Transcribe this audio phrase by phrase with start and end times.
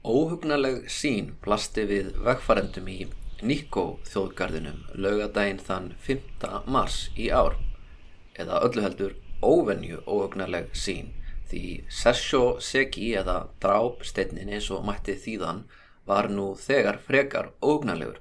[0.00, 3.02] Óhugnaleg sín plasti við vegfarendum í
[3.44, 6.46] Nikko þjóðgarðinum laugadaginn þann 5.
[6.72, 7.58] mars í ár
[8.32, 9.12] eða öllu heldur
[9.44, 11.12] óvenju óhugnaleg sín
[11.52, 15.66] því Sessho Seki eða drápsteinnin eins og mætti þýðan
[16.08, 18.16] var nú þegar frekar óhugnalegur.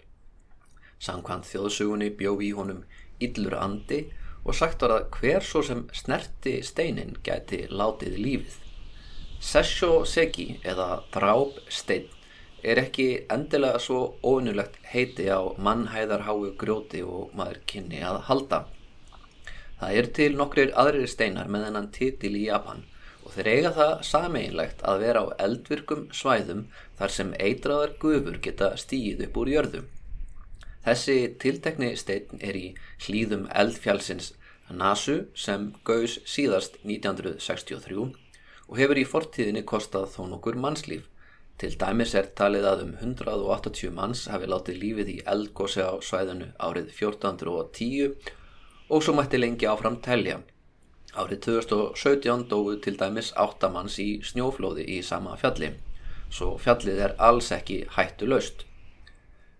[1.00, 2.84] Samkvæmt þjóðsugunni bjófi í honum
[3.24, 4.10] yllur andi
[4.44, 8.66] og sagt var að hver svo sem snerti steinin gæti látið lífið.
[9.40, 12.10] Sessho Seki eða dráp stein
[12.72, 18.60] er ekki endilega svo ónulegt heiti á mannhæðarháu grjóti og maður kynni að halda.
[19.80, 22.84] Það er til nokkrir aðrir steinar með þennan titil í Japan
[23.24, 26.68] og þeir eiga það sameinlegt að vera á eldvirkum svæðum
[27.00, 29.90] þar sem eitraðar gufur geta stíð upp úr jörðum.
[30.84, 32.68] Þessi tiltekni stein er í
[33.08, 34.34] hlýðum eldfjálsins
[34.70, 38.12] Nasu sem gaus síðast 1963
[38.70, 41.08] og hefur í fortíðinni kostað þó nokkur mannslíf.
[41.60, 46.54] Til dæmis er talið að um 180 manns hafi látið lífið í eldgósi á svæðinu
[46.56, 48.30] árið 1410
[48.88, 50.38] og svo mætti lengi áfram telja.
[51.18, 55.74] Árið 2017 dóðu til dæmis 8 manns í snjóflóði í sama fjalli,
[56.30, 58.64] svo fjallið er alls ekki hættu laust.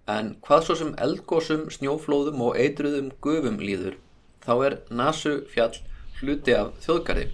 [0.08, 4.00] En hvað svo sem eldgósum, snjóflóðum og eitruðum gufum líður
[4.46, 5.76] þá er Nasu fjall
[6.22, 7.30] hluti af þjóðgarði.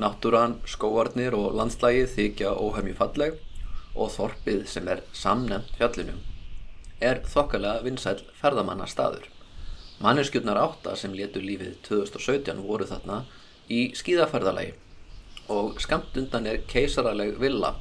[0.00, 3.34] Náttúran, skóarnir og landslægið þykja óhæmju falleg
[3.92, 6.14] og þorpið sem er samnefnt fjallinu
[7.02, 9.26] er þokkalega vinsæl ferðamanna staður.
[10.02, 13.22] Manneskjurnar átta sem letu lífið 2017 voru þarna
[13.68, 14.72] í skíðaferðalagi
[15.52, 17.74] og skamt undan er keisaraleg villa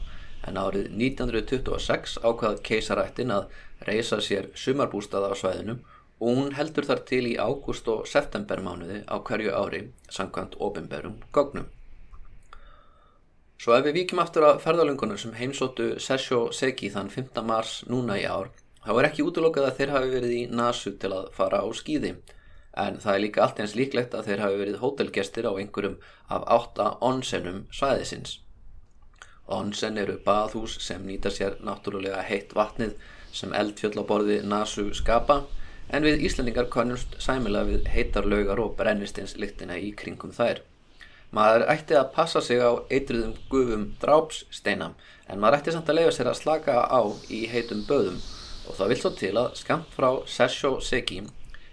[0.47, 3.51] en árið 1926 ákvað keisarættin að
[3.87, 5.83] reysa sér sumarbústaða á svæðinum
[6.21, 11.69] og hún heldur þar til í ágúst og septembermánuði á hverju ári samkvæmt ofinberum gognum.
[13.61, 17.35] Svo ef við víkjum aftur að ferðalöngunum sem heimsóttu Sessho Seki þann 5.
[17.45, 18.47] mars núna í ár,
[18.81, 22.15] þá er ekki útlokað að þeir hafi verið í Nasu til að fara á skýði,
[22.85, 25.99] en það er líka allt eins líklegt að þeir hafi verið hótelgestir á einhverjum
[26.33, 28.33] af átta onsenum svæðisins.
[29.45, 32.97] Onsen eru baðhús sem nýta sér náttúrulega heitt vatnið
[33.29, 35.43] sem eldfjöll á borði Nasu skapa
[35.93, 40.65] en við Íslandingar konumst sæmila við heitarlaugar og brennistins lyktina í kringum þær.
[41.31, 44.97] Maður ætti að passa sig á eitruðum gufum drápssteinam
[45.31, 48.17] en maður ætti samt að leifa sér að slaka á í heitum böðum.
[48.67, 51.21] Og það vil svo til að skamt frá Sessho Seki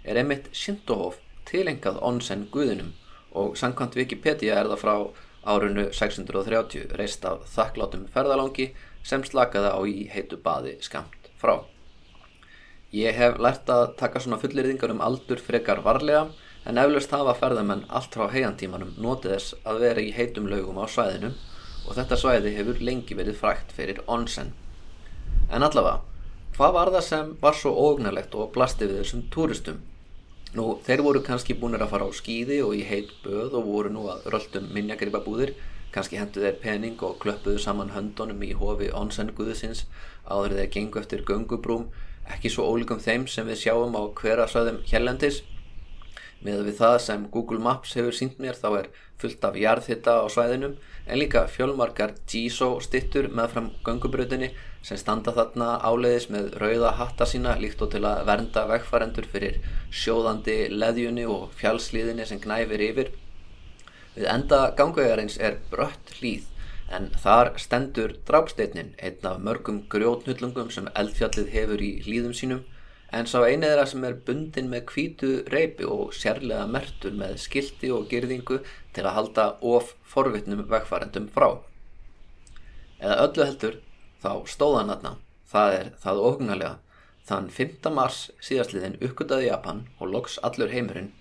[0.07, 1.19] er einmitt Shintohof
[1.49, 2.93] tilengað onsen guðunum
[3.35, 4.95] og samkvæmt Wikipedia er það frá
[5.49, 8.71] árunu 630 reist af þakklátum ferðalangi
[9.03, 11.59] sem slakaða á í heitu baði skamt frá.
[12.95, 16.29] Ég hef lært að taka svona fullirðingar um aldur frekar varlega
[16.69, 20.85] en eflaust hafa ferðamenn allt frá heiantímanum notið þess að vera í heitum laugum á
[20.85, 21.31] svæðinu
[21.87, 24.51] og þetta svæði hefur lengi verið frækt fyrir onsen.
[25.49, 26.03] En allavega,
[26.57, 29.79] hvað var það sem var svo ógnarlegt og blasti við þessum túristum?
[30.53, 33.93] Nú, þeir voru kannski búinir að fara á skýði og í heit böð og voru
[33.93, 35.55] nú að röldum minjagripabúðir,
[35.93, 39.87] kannski hendu þeir pening og klöppuðu saman höndunum í hofi onsen guðsins
[40.29, 41.87] áður þeir gengu eftir göngubrúm
[42.29, 45.41] ekki svo ólíkum þeim sem við sjáum á hverasvæðum hérlendis
[46.45, 48.89] með við það sem Google Maps hefur sínt mér þá er
[49.19, 54.51] fullt af jarðhitta á svæðinum en líka fjölmarkar GISO stittur með fram göngubröðinni
[54.85, 59.57] sem standa þarna áleiðis með rauða hatta sína líkt og til að vernda vegfarendur fyrir
[59.91, 63.11] sjóðandi leðjunni og fjálslíðinni sem gnæfir yfir.
[64.15, 66.47] Við enda gangvegarins er brött hlýð
[66.95, 72.63] en þar stendur drápsteinin, einn af mörgum grjótnullungum sem eldfjallið hefur í hlýðum sínum,
[73.15, 77.89] en sá einið þeirra sem er bundin með kvítu reypi og sérlega mertur með skildi
[77.93, 78.59] og girðingu
[78.93, 81.49] til að halda of forvittnum vegfærendum frá.
[82.99, 83.79] Eða öllu heldur,
[84.21, 85.15] þá stóðan aðna,
[85.49, 86.75] það er það óhugnarlega,
[87.29, 87.89] þann 5.
[87.95, 91.11] mars síðastliðin uppgötaði Japan og loks allur heimurinn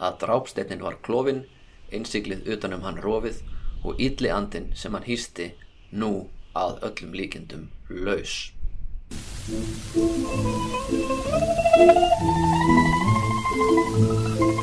[0.00, 1.44] að drápsteinin var klófin,
[1.92, 3.42] innsiklið utanum hann rofið
[3.84, 5.52] og ylli andin sem hann hýsti
[5.90, 8.50] nú að öllum líkendum laus.
[13.50, 14.59] Það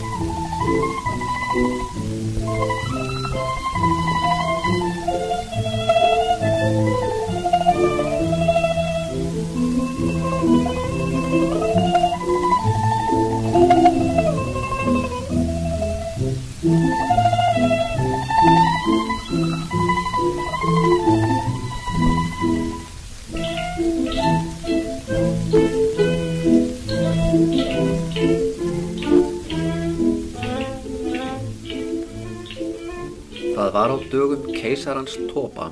[33.78, 35.66] var á dögum keisarans Topa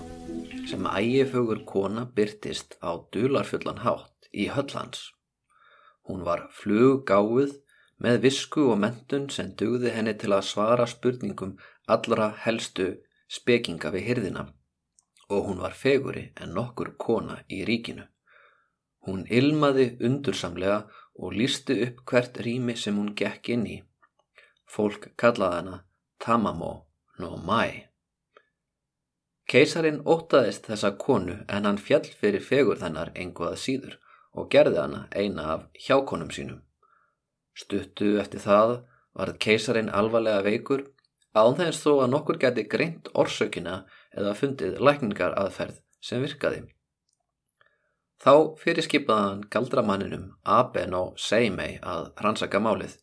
[0.69, 4.99] sem ægifögur kona byrtist á dularfullan hátt í höllhans.
[6.05, 7.55] Hún var fluggáð
[8.05, 11.55] með visku og mentun sem dugði henni til að svara spurningum
[11.95, 12.85] allra helstu
[13.37, 14.43] spekinga við hyrðina
[15.33, 18.05] og hún var feguri en nokkur kona í ríkinu.
[19.07, 20.77] Hún ilmaði undursamlega
[21.17, 23.81] og lísti upp hvert rými sem hún gekk inn í.
[24.69, 25.83] Fólk kallaði hana
[26.21, 26.73] Tamamo
[27.17, 27.94] no Mai.
[29.51, 34.00] Keisarin ótaðist þessa konu en hann fjall fyrir fegur þennar einhvað síður
[34.33, 36.63] og gerði hana eina af hjákonum sínum.
[37.56, 38.80] Stuttu eftir það
[39.15, 40.88] varð keisarin alvarlega veikur
[41.36, 43.81] Ánþegins þó að nokkur geti greint orsökina
[44.15, 46.62] eða fundið lækningar aðferð sem virkaði.
[48.24, 52.95] Þá fyrirskipaði hann galdramanninum Aben og Seimei að rannsaka málið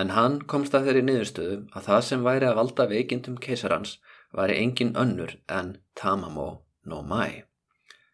[0.00, 3.96] en hann komst að þeirri niðurstöðum að það sem væri að valda veikindum keisarans
[4.36, 6.48] væri engin önnur en Tamamo
[6.84, 7.44] no Mai.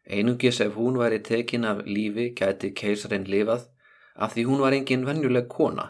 [0.06, 3.69] Einungis ef hún væri tekin af lífi gæti keisarin lifað
[4.17, 5.87] af því hún var engin vennjuleg kona.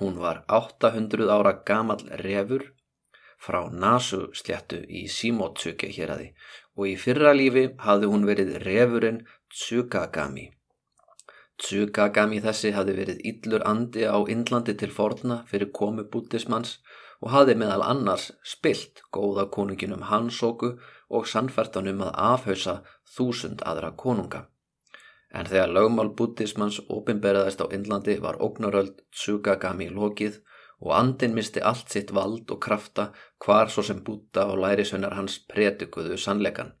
[0.00, 2.62] Hún var 800 ára gamal refur
[3.44, 6.30] frá Nasu sléttu í Simotsuke hér aði
[6.76, 9.20] og í fyrra lífi hafði hún verið refurinn
[9.52, 10.46] Tsukagami.
[11.60, 16.78] Tsukagami þessi hafði verið yllur andi á Indlandi til forna fyrir komu bútismanns
[17.20, 20.72] og hafði meðal annars spilt góða konunginum Hansoku
[21.10, 22.80] og sannfertanum að afhausa
[23.16, 24.46] þúsund aðra konunga.
[25.30, 30.40] En þegar lögmál bútismanns ofinberðast á Indlandi var ógnaröld Tsukagami lokið
[30.80, 33.10] og andin misti allt sitt vald og krafta
[33.44, 36.72] hvar svo sem búta og lærisveinar hans predikuðu sannleikan.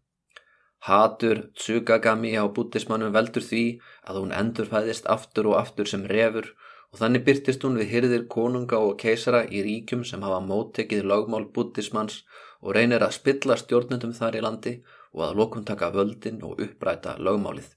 [0.88, 3.64] Hatur Tsugagami á bútismannum veldur því
[4.08, 6.48] að hún endurfæðist aftur og aftur sem refur
[6.90, 11.46] og þannig byrtist hún við hyrðir konunga og keisara í ríkjum sem hafa móttekið lögmál
[11.54, 12.22] bútismanns
[12.60, 14.72] og reynir að spilla stjórnendum þar í landi
[15.12, 17.68] og að lokum taka völdin og uppræta lögmálið.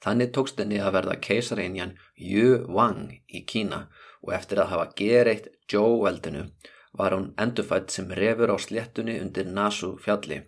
[0.00, 3.82] Þannig tókst henni að verða keisareinjan Yu Wang í Kína
[4.24, 6.46] og eftir að hafa gereitt Joe-veldinu
[6.96, 10.40] var hún endurfætt sem refur á sléttunni undir Nasu fjalli.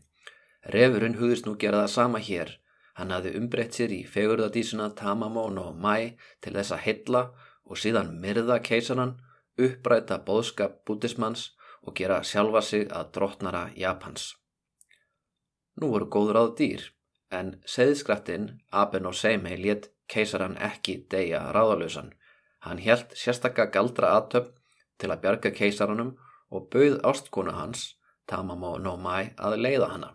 [0.74, 2.56] Refurinn hugðist nú gera það sama hér.
[2.96, 7.22] Hann hafði umbreytt sér í fegurðadísuna Tamamón og Mai til þess að hylla
[7.64, 9.16] og síðan myrða keisaran,
[9.58, 11.50] uppræta bóðskap bútismanns
[11.82, 14.32] og gera sjálfa sig að drottnara Japans.
[15.80, 16.88] Nú voru góður áð dýr,
[17.30, 22.12] en seðskrættin Aben og Seimei létt keisaran ekki deyja ráðalösan
[22.62, 24.52] Hann helt sérstakka galdra aðtöpp
[25.02, 26.12] til að bjarga keisaranum
[26.54, 27.96] og bauð ástkona hans,
[28.30, 30.10] Tamamo no Mai, að leiða hana.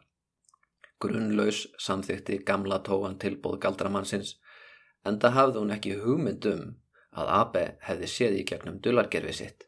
[1.04, 4.38] Grunnlaus samþykti gamla tóan tilbóð galdramannsins
[5.04, 6.64] en það hafði hún ekki hugmyndum
[7.18, 9.66] að Abe hefði séð í gegnum dullargerfi sitt.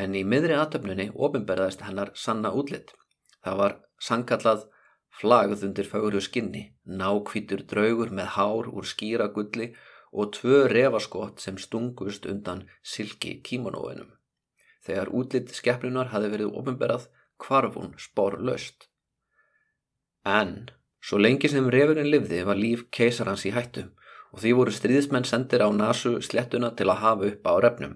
[0.00, 2.94] En í miðri aðtöfnunni ofinberðast hennar sanna útlitt.
[3.44, 4.66] Það var sangkallað
[5.20, 9.72] flagð undir faguru skinni, nákvítur draugur með hár úr skýra gulli
[10.10, 14.08] og tvö refaskott sem stungust undan silki kímonóinum.
[14.86, 17.10] Þegar útlitt skepplunar hafi verið ofinberað
[17.40, 18.88] kvarf hún spór löst.
[20.24, 20.70] En,
[21.04, 23.90] svo lengi sem refurinn livði var líf keisarhans í hættu
[24.32, 27.94] og því voru stríðismenn sendir á Nasu slettuna til að hafa upp á refnum.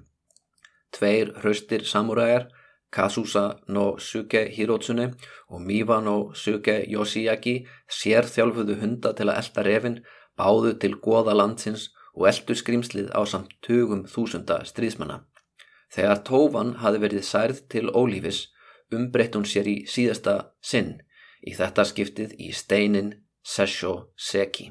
[0.95, 2.49] Tveir hraustir samúræjar,
[2.95, 5.09] Kasusa no Suke Hirotsune
[5.51, 9.97] og Miwa no Suke Yoshiaki sér þjálfuðu hunda til að elda refin,
[10.39, 15.25] báðu til goða landsins og eldur skrimslið á samt tugum þúsunda stríðsmanna.
[15.91, 18.47] Þegar tófan hafi verið særð til ólífis
[18.95, 20.97] umbreytt hún sér í síðasta sinn
[21.43, 23.13] í þetta skiptið í steinin
[23.45, 24.71] Sessho Seki.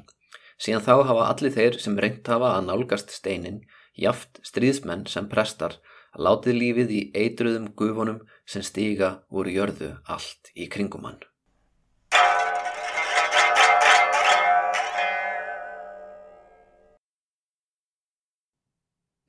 [0.60, 3.62] Síðan þá hafa allir þeir sem reynt hafa að nálgast steinin
[3.98, 5.78] jaft stríðsmenn sem prestar
[6.14, 11.22] að látið lífið í eitruðum gufunum sem stíga úr jörðu allt í kringumann.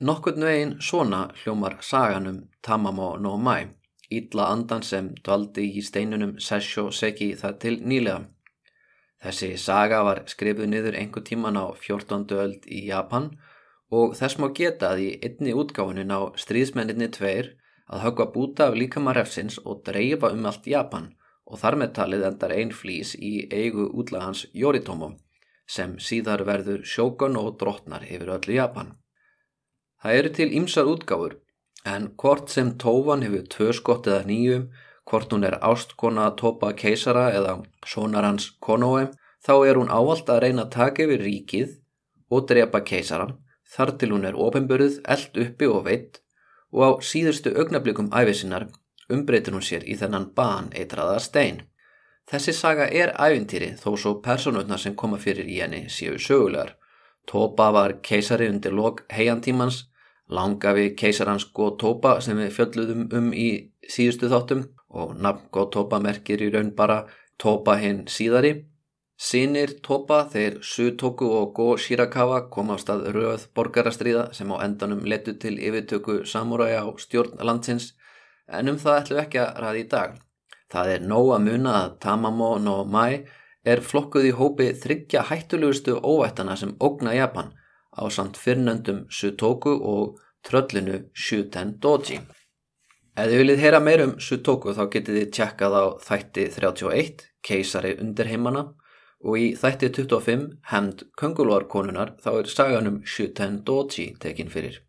[0.06, 3.72] Nokkurn veginn svona hljómar saganum Tamamo no Mai,
[4.12, 8.35] ítla andan sem dvaldi í steinunum Sessho Seki það til nýlega.
[9.24, 12.26] Þessi saga var skrifuð niður einhver tíman á 14.
[12.36, 13.32] öld í Japan
[13.94, 17.54] og þess má geta að í einni útgáfunin á stríðsmenninni tveir
[17.88, 21.14] að högva búta af líkamarefsins og dreifa um allt Japan
[21.46, 25.14] og þar með talið endar einn flýs í eigu útlagans Yoritomo
[25.70, 28.94] sem síðar verður sjókun og drottnar yfir öllu Japan.
[30.02, 31.40] Það eru til ymsar útgáfur
[31.86, 34.68] en hvort sem tófan hefur tvö skott eða nýjum,
[35.06, 39.08] hvort hún er ástkona topa keisara eða sonar hans konói,
[39.46, 41.76] þá er hún ávalt að reyna að taka yfir ríkið
[42.34, 43.38] og drepa keisaran
[43.76, 46.22] þar til hún er ofinbörð, eld uppi og veitt
[46.76, 48.68] og á síðustu augnablikum æfisinnar
[49.12, 51.62] umbreytir hún sér í þennan ban eitraða stein.
[52.26, 56.74] Þessi saga er ævintýri þó svo personutna sem koma fyrir í henni séu sögulegar.
[57.30, 59.86] Tópa var keisari undir lok heiantímans,
[60.30, 63.50] langafi keisarans Gótópa sem við fjöldluðum um í
[63.90, 67.04] síðustu þáttum og nafn Gótópa merkir í raun bara
[67.42, 68.54] Tópa hinn síðari.
[69.16, 75.06] Sýnir Tópa þeir Sutoku og Go Shirakawa kom á stað rauð borgarastriða sem á endanum
[75.08, 77.94] letu til yfirtöku samúræja á stjórn landsins
[78.48, 80.18] en um það ætlum ekki að ræði í dag.
[80.72, 83.26] Það er nóg að muna að Tamamo no Mai
[83.66, 87.54] er flokkuð í hópi þryggja hættulegustu óvættana sem ógna Japan
[87.96, 92.20] á samt fyrrnöndum Sutoku og tröllinu Shuten Doji.
[93.16, 97.94] Ef þið viljið heyra meir um Sutoku þá getið þið tjekkað á þætti 31, keisari
[98.04, 98.66] undirheimana
[99.26, 104.82] og í þætti 25, hemd kongulvarkonunar þá er saganum Shuten Doji tekin fyrir.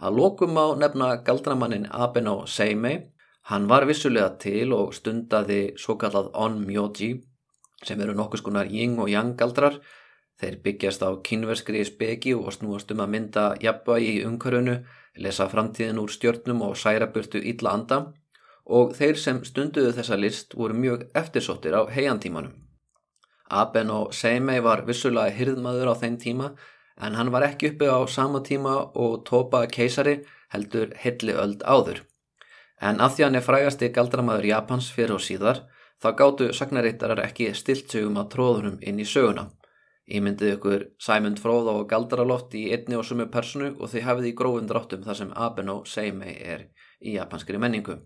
[0.00, 3.08] Að lókum á nefna galdramannin Abeno Seimei
[3.48, 7.14] Hann var vissulega til og stundaði svo kallað on-myoji
[7.80, 9.78] sem eru nokkus konar ying og yang galdrar.
[10.38, 14.74] Þeir byggjast á kynverskri speki og snúast um að mynda jafnvægi í umkörunu,
[15.24, 17.98] lesa framtíðin úr stjörnum og særa burtu illa anda
[18.78, 22.52] og þeir sem stunduðu þessa list voru mjög eftirsóttir á heiantímanum.
[23.48, 26.50] Aben og Seimei var vissulega hyrðmaður á þeim tíma
[27.00, 30.18] en hann var ekki uppi á sama tíma og topa keisari
[30.52, 32.02] heldur helli öld áður.
[32.80, 35.64] En að því hann er frægasti galdramæður Japans fyrir og síðar
[36.02, 39.48] þá gáttu sagnarítarar ekki stilt sögum að tróðunum inn í söguna.
[40.08, 44.36] Ímyndið ykkur Sæmund Fróð og Galdraloft í einni og sumu personu og þið hafið í
[44.38, 46.68] grófum dráttum þar sem Abeno Seimei er
[47.04, 47.98] í japanskri menningu.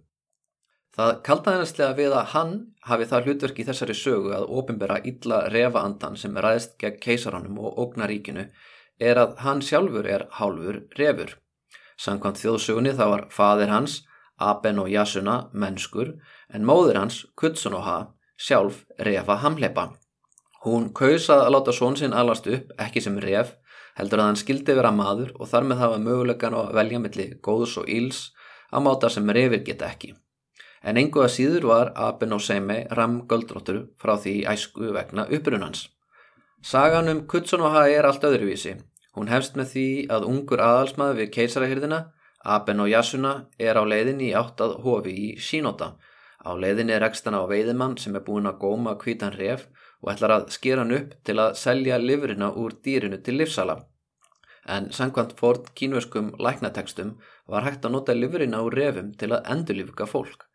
[0.92, 2.52] Það kaldaðinastlega við að hann
[2.88, 7.78] hafi það hlutverk í þessari sögu að ofinbera illa refaandan sem ræðist gegn keisaranum og
[7.86, 8.48] ógnaríkinu
[9.00, 11.38] er að hann sjálfur er hálfur refur.
[11.96, 14.02] Samkvæmt þjóðsögunni þá var fadir hans
[14.42, 16.16] Aben og Yasuna mennskur
[16.52, 19.92] en móður hans, Kutsunoha, sjálf refa hamleipa.
[20.62, 23.56] Hún kausað að láta són sinn alast upp, ekki sem ref,
[23.98, 27.74] heldur að hann skildi vera maður og þar með hafa mögulegan að velja millir góðs
[27.82, 28.20] og íls
[28.70, 30.12] að máta sem refir geta ekki.
[30.82, 35.88] En engu að síður var Aben og Seime ram göldróttur frá því æsku vegna upprunans.
[36.62, 38.76] Sagan um Kutsunoha er allt öðruvísi.
[39.14, 42.00] Hún hefst með því að ungur aðalsmaður við keisarahyrðina
[42.42, 45.92] Aben og Yasuna er á leiðinni í áttað hofi í Shinota.
[46.42, 49.68] Á leiðinni er ekstan á veiðimann sem er búin að góma kvítan ref
[50.02, 53.78] og ætlar að skera hann upp til að selja livrina úr dýrinu til livsala.
[54.68, 57.16] En sangkvæmt fórt kínverskum læknatekstum
[57.50, 60.46] var hægt að nota livrina úr refum til að endurlífuka fólk.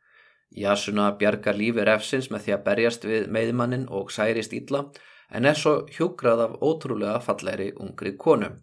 [0.51, 4.85] Yasuna bjargar lífi refsins með því að berjast við meðmannin og særist ítla
[5.29, 8.61] en er svo hjúgrað af ótrúlega fallegri ungri konum.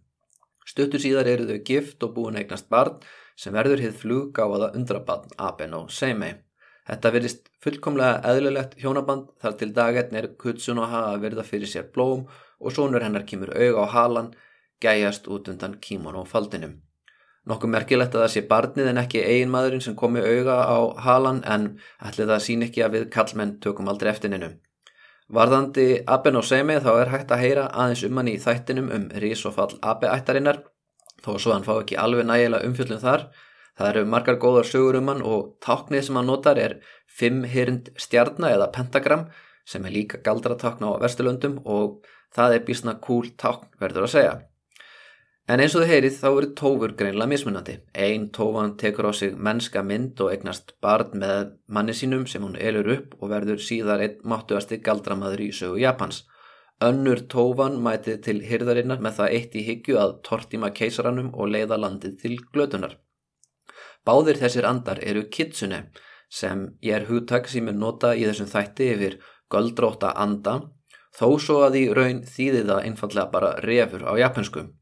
[0.64, 3.02] Stuttur síðar eru þau gift og búin eignast barn
[3.36, 6.32] sem verður hitt fluggáfaða undrabann Aben og Seimei.
[6.84, 12.26] Þetta verðist fullkomlega eðlulegt hjónaband þar til dagetn er Kutsunoha að verða fyrir sér blóm
[12.60, 14.34] og sónur hennar kemur auga á halan,
[14.84, 16.74] gæjast út undan kímon og faldinum.
[17.48, 21.42] Nokkuð merkilegt að það sé barnið en ekki eigin maðurinn sem komi auga á halan
[21.44, 21.66] en
[22.04, 24.52] ætli það sín ekki að við kallmenn tökum aldrei eftininnu.
[25.32, 29.04] Varðandi Aben og Semi þá er hægt að heyra aðeins um hann í þættinum um
[29.24, 30.60] risofall Abe-ættarinnar
[31.24, 33.28] þó svo hann fá ekki alveg nægilega umfjöldum þar.
[33.78, 36.78] Það eru margar góðar sögur um hann og táknið sem hann notar er
[37.10, 39.28] fimmhyrnd stjarnar eða pentagram
[39.66, 42.04] sem er líka galdra tákn á Vesturlöndum og
[42.34, 44.34] það er bísna kúl tákn verður að segja.
[45.44, 47.74] En eins og þið heyrið þá eru tófur greinlega mismunandi.
[47.92, 52.56] Einn tófan tekur á sig mennska mynd og egnast barn með manni sínum sem hún
[52.56, 56.22] elur upp og verður síðar einn máttuasti galdramaður í sögu Japans.
[56.80, 61.76] Önnur tófan mætið til hyrðarinnar með það eitt í higgju að tortíma keisaranum og leiða
[61.82, 62.96] landið til glötunar.
[64.04, 65.87] Báðir þessir andar eru kitsune
[66.28, 69.18] sem ég er hugtak sem er nota í þessum þætti yfir
[69.52, 70.58] göldróta anda
[71.14, 74.73] þó svo að í raun þýðir það einfallega bara refur á japanskum.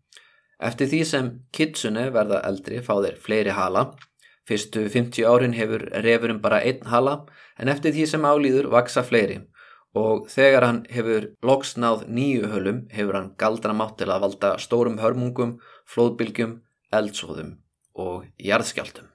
[0.63, 3.91] Eftir því sem kitsune verða eldri fá þeir fleiri hala.
[4.49, 7.21] Fyrstu 50 árin hefur refurum bara einn hala
[7.59, 9.43] en eftir því sem álýður vaksa fleiri
[9.99, 14.99] og þegar hann hefur loksnáð nýju hölum hefur hann galdra mátt til að valda stórum
[15.03, 16.61] hörmungum, flóðbylgjum,
[16.91, 17.59] eldsóðum
[17.93, 19.12] og jarðskjaldum.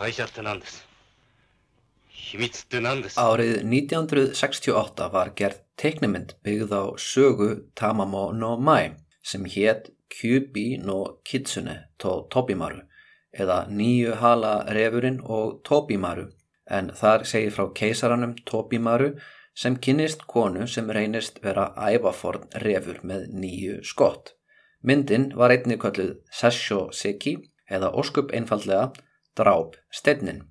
[0.00, 0.78] Hæsjartin Anders
[3.20, 11.18] Árið 1968 var gerð teiknumind byggð á sögu Tamamo no Mai sem hétt Kyubi no
[11.28, 12.80] Kitsune to Tobimaru
[13.44, 16.30] eða nýju hala refurinn og Tobimaru.
[16.64, 19.10] En þar segir frá keisaranum Tobimaru
[19.52, 24.32] sem kynist konu sem reynist vera ævaforn refur með nýju skott.
[24.80, 27.36] Myndin var einnig kölluð Sessho Seki
[27.68, 28.88] eða óskup einfallega
[29.36, 30.42] dráp steinnin.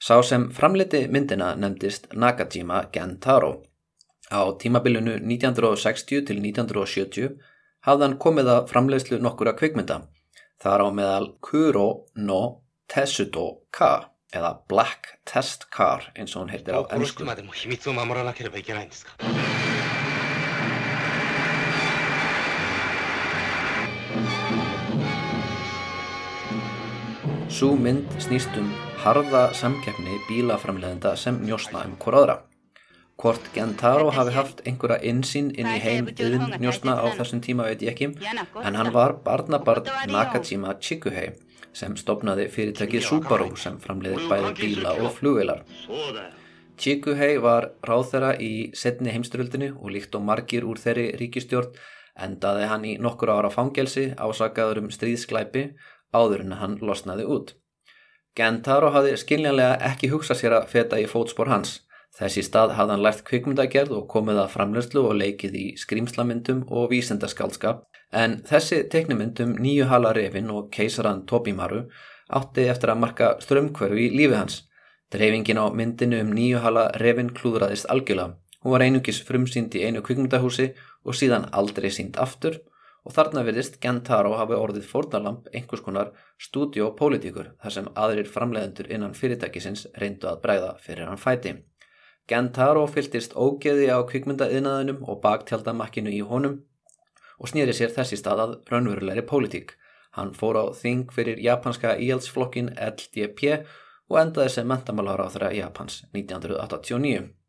[0.00, 3.62] Sá sem framliti myndina nefndist Nakajima Gentaro.
[4.32, 7.36] Á tímabilinu 1960 til 1970
[7.86, 10.02] hafðan komið að framleislu nokkura kvikmynda.
[10.60, 12.42] Það er á meðal Kuro no
[12.88, 17.24] Tessudo Ka eða Black Test Car eins og hún heitir á ennsku.
[27.50, 28.68] Sú mynd snýst um
[29.02, 32.36] harða samkeppni bílaframleðenda sem njósna um hver aðra.
[33.20, 37.82] Hvort Gentaro hafi haft einhverja insýn inn í heim yðin njósna á þessum tíma veit
[37.82, 38.12] ég ekki,
[38.62, 41.34] en hann var barnabarn Nakajima Chikuhei
[41.74, 45.66] sem stopnaði fyrirtækið Subaru sem framleiði bæði bíla og flugvelar.
[46.80, 51.74] Chikuhei var ráðherra í setni heimsturöldinu og líkt og margir úr þeirri ríkistjórn
[52.20, 55.72] endaði hann í nokkur ára fangelsi ásakaður um stríðsklæpi
[56.12, 57.54] áður en hann losnaði út.
[58.38, 61.80] Gentaro hafði skiljanlega ekki hugsað sér að feta í fótspor hans.
[62.18, 66.90] Þessi stað hafði hann lært kvikmyndagerð og komið að framleyslu og leikið í skrýmslamyndum og
[66.92, 67.84] vísendaskaldskap
[68.22, 71.84] en þessi teiknumyndum nýju hala refin og keisaran Tobimaru
[72.40, 74.62] átti eftir að marka strömmkverfi í lífi hans.
[75.10, 78.36] Dreifingin á myndinu um nýju hala refin klúðraðist algjörlega.
[78.62, 80.70] Hún var einungis frumsýnd í einu kvikmyndahúsi
[81.06, 82.60] og síðan aldrei sínd aftur
[83.04, 89.16] og þarna virðist Gentaro hafi orðið fórnalamp einhvers konar stúdiopolítikur þar sem aðrir framleiðendur innan
[89.16, 91.54] fyrirtækisins reyndu að bregða fyrir hann fæti.
[92.30, 96.60] Gentaro fyltist ógeði á kvikmyndaiðnaðinum og baktjaldamakkinu í honum
[97.40, 99.74] og snýri sér þessi stað að raunverulegri pólitík.
[100.14, 103.62] Hann fór á þing fyrir japanska íhaldsflokkin LDP
[104.10, 107.39] og endaði sem mentamálaráþra Japans 1989.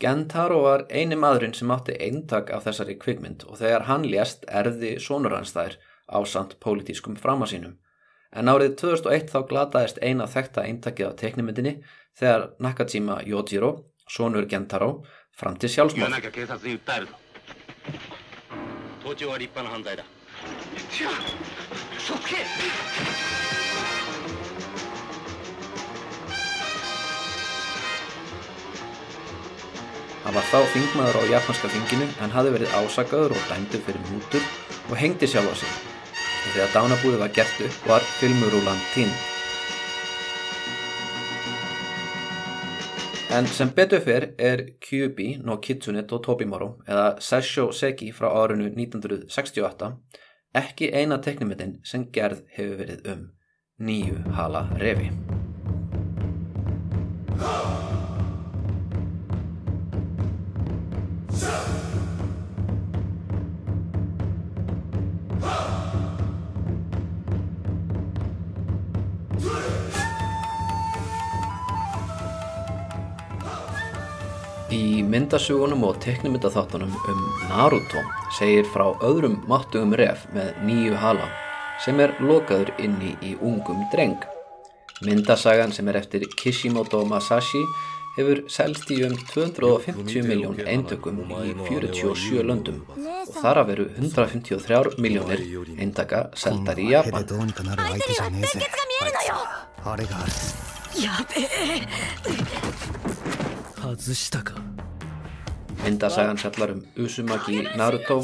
[0.00, 5.00] Gentaro var eini maðurinn sem átti eintak af þessari kvikmynd og þegar hann lést erði
[5.00, 5.76] sonur hans þær
[6.08, 7.78] á samt pólitískum framasínum.
[8.32, 11.82] En árið 2001 þá glataðist eina þekta eintakið af teiknimyndinni
[12.18, 15.04] þegar Nakajima Yojiro, sonur Gentaro,
[15.36, 15.88] fram til 言
[30.22, 34.44] Hann var þá þingmaður á japanska þinginu en hafði verið ásakaður og dæmdur fyrir mútur
[34.86, 35.72] og hengdi sjálf á sig.
[36.42, 39.10] Og þegar dánabúði var gert upp var filmurúlan tín.
[43.32, 48.70] En sem betur fyrr er Kyubi no Kitsune to Tobimaro eða Sessho Seki frá árinu
[48.70, 49.94] 1968
[50.62, 53.30] ekki eina teknimyndin sem gerð hefur verið um
[53.80, 55.08] nýju hala refi.
[75.11, 78.01] myndasugunum og teknimyndaþáttunum um Naruto
[78.37, 81.27] segir frá öðrum máttugum ref með nýju hala
[81.83, 84.17] sem er lokaður inni í ungum dreng.
[85.05, 87.61] Myndasagan sem er eftir Kishimoto Masashi
[88.17, 94.97] hefur selst í um 250 miljón eintökum í 47 löndum og þar að veru 153
[95.03, 95.43] miljónir
[95.77, 97.25] eintaka seldar í 手で Japan.
[97.27, 98.65] どうにかなる相手じゃねえぜ
[99.83, 100.31] あれがある
[103.95, 104.55] 外したか
[105.82, 108.20] Myndasagan fjallar um Uzumaki Naruto,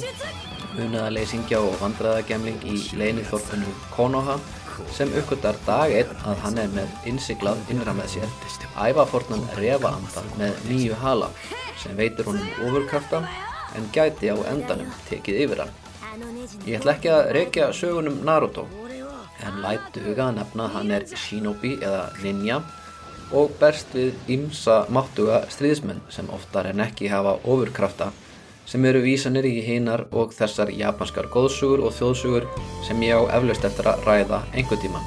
[0.78, 4.36] unaðaleysingja og vandræðagemling í leinithorfinu Konoha
[4.94, 8.36] sem uppgötar dag einn að hann er með innsiglað innra með sér,
[8.78, 11.32] ævafornan refaanda með nýju hala
[11.82, 13.24] sem veitir honum ofurkrafta
[13.74, 15.74] en gæti á endanum tekið yfir hann.
[16.62, 18.68] Ég ætla ekki að rekja sögunum Naruto
[19.42, 22.62] en lætu huga að nefna hann er shinobi eða ninja
[23.32, 28.10] og berst við ímsa máttuga stríðismenn sem oftar en ekki hafa ofurkrafta
[28.68, 32.48] sem eru vísanir í hinnar og þessar japanskar góðsugur og þjóðsugur
[32.86, 35.00] sem ég á eflaust eftir að ræða einhver tíma.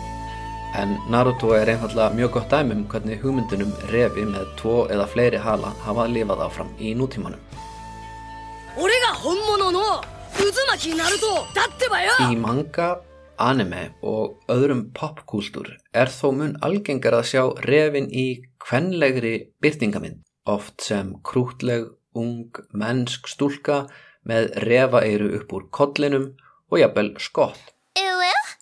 [0.82, 5.42] En Naruto er einfallega mjög gott dæm um hvernig hugmyndunum refi með tvo eða fleiri
[5.44, 7.42] hala hafa lifað áfram í nútímanum.
[12.32, 12.94] Í manga
[13.42, 18.28] anime og öðrum popkúltúr er þó mun algengar að sjá refin í
[18.62, 23.86] kvenlegri byrtingamind, oft sem krútleg, ung, mennsk stúlka
[24.28, 26.32] með refaeiru upp úr kollinum
[26.70, 27.62] og jafnvel skott.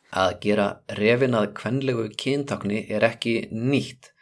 [0.10, 4.14] Að gera refin að kvenlegu kyntakni er ekki nýtt.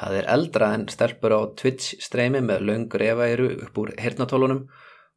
[0.00, 4.66] Það er eldra en stelpur á Twitch streymi með löng refaeiru upp úr hernatólunum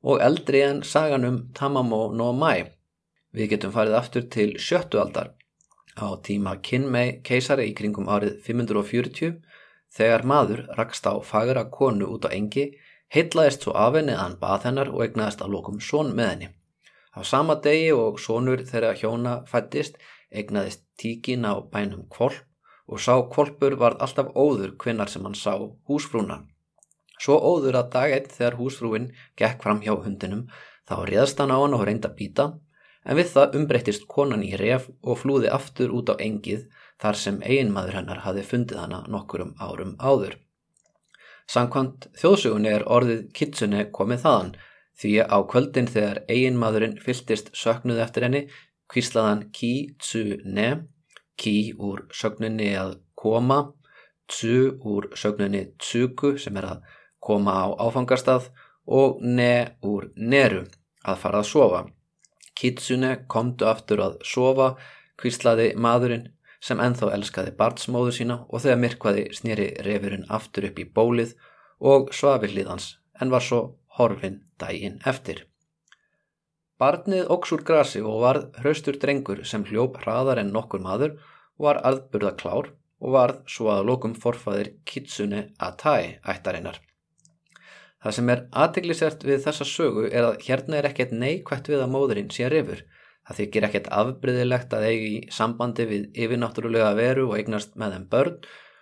[0.04, 2.72] og eldri en sagan um Tamamo no Mai.
[3.34, 5.34] Við getum farið aftur til sjöttu aldar.
[5.98, 9.36] á tíma Kinmei keisari í kringum árið 540
[9.98, 12.65] þegar maður rakst á fagra konu út á engi,
[13.13, 16.50] heitlaðist svo af henni að hann bað hennar og egnaðist að lokum són með henni.
[17.13, 19.98] Á sama degi og sónur þegar hjóna fættist
[20.32, 22.41] egnaðist tíkin á bænum kvolp
[22.89, 25.54] og sá kvolpur varð alltaf óður kvinnar sem hann sá
[25.89, 26.41] húsfrúna.
[27.22, 30.48] Svo óður að dag einn þegar húsfrúin gekk fram hjá hundinum
[30.89, 32.50] þá réðst hann á hann og reynda býta
[33.04, 36.68] en við það umbreyttist konan í ref og flúði aftur út á engið
[37.02, 40.38] þar sem eiginmaður hennar hafi fundið hana nokkurum árum áður.
[41.50, 44.54] Sankvæmt þjóðsugunni er orðið kitsunni komið þaðan
[45.02, 48.44] því á kvöldin þegar eiginmaðurinn fyltist söknuð eftir henni
[48.92, 50.70] kvíslaðan ki tsu ne,
[51.39, 53.74] ki úr sögninni að koma,
[54.30, 56.86] tsu úr sögninni tsuku sem er að
[57.24, 58.52] koma á áfangarstað
[58.86, 60.63] og ne úr neru
[61.04, 61.84] að fara að sofa.
[62.60, 64.74] Kitsune komdu aftur að sofa,
[65.20, 66.30] kvíslaði maðurinn
[66.63, 71.34] sem enþá elskaði barnsmóðu sína og þegar myrkvaði snýri refurinn aftur upp í bólið
[71.94, 73.63] og svafi hlýðans en var svo
[73.98, 75.44] horfin dægin eftir.
[76.80, 81.20] Barnið óks úr grasi og varð hraustur drengur sem hljóp hraðar en nokkur maður
[81.62, 82.72] var aðburða klár
[83.04, 86.80] og varð svo að lokum forfaðir Kitsune Atai ættarinnar.
[88.04, 91.94] Það sem er aðteglisert við þessa sögu er að hérna er ekkert neikvægt við að
[91.94, 92.82] móðurinn sé rifur.
[93.24, 98.36] Það þykir ekkert afbryðilegt að eigi sambandi við yfirnáttúrulega veru og eignast með þeim börn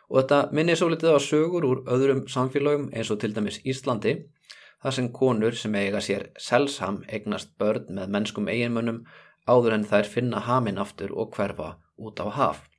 [0.10, 4.16] og þetta minnir svo litið á sögur úr öðrum samfélagum eins og til dæmis Íslandi
[4.82, 9.04] þar sem konur sem eiga sér selsham eignast börn með mennskum eiginmönnum
[9.46, 12.71] áður en þær finna hamin aftur og hverfa út á haf.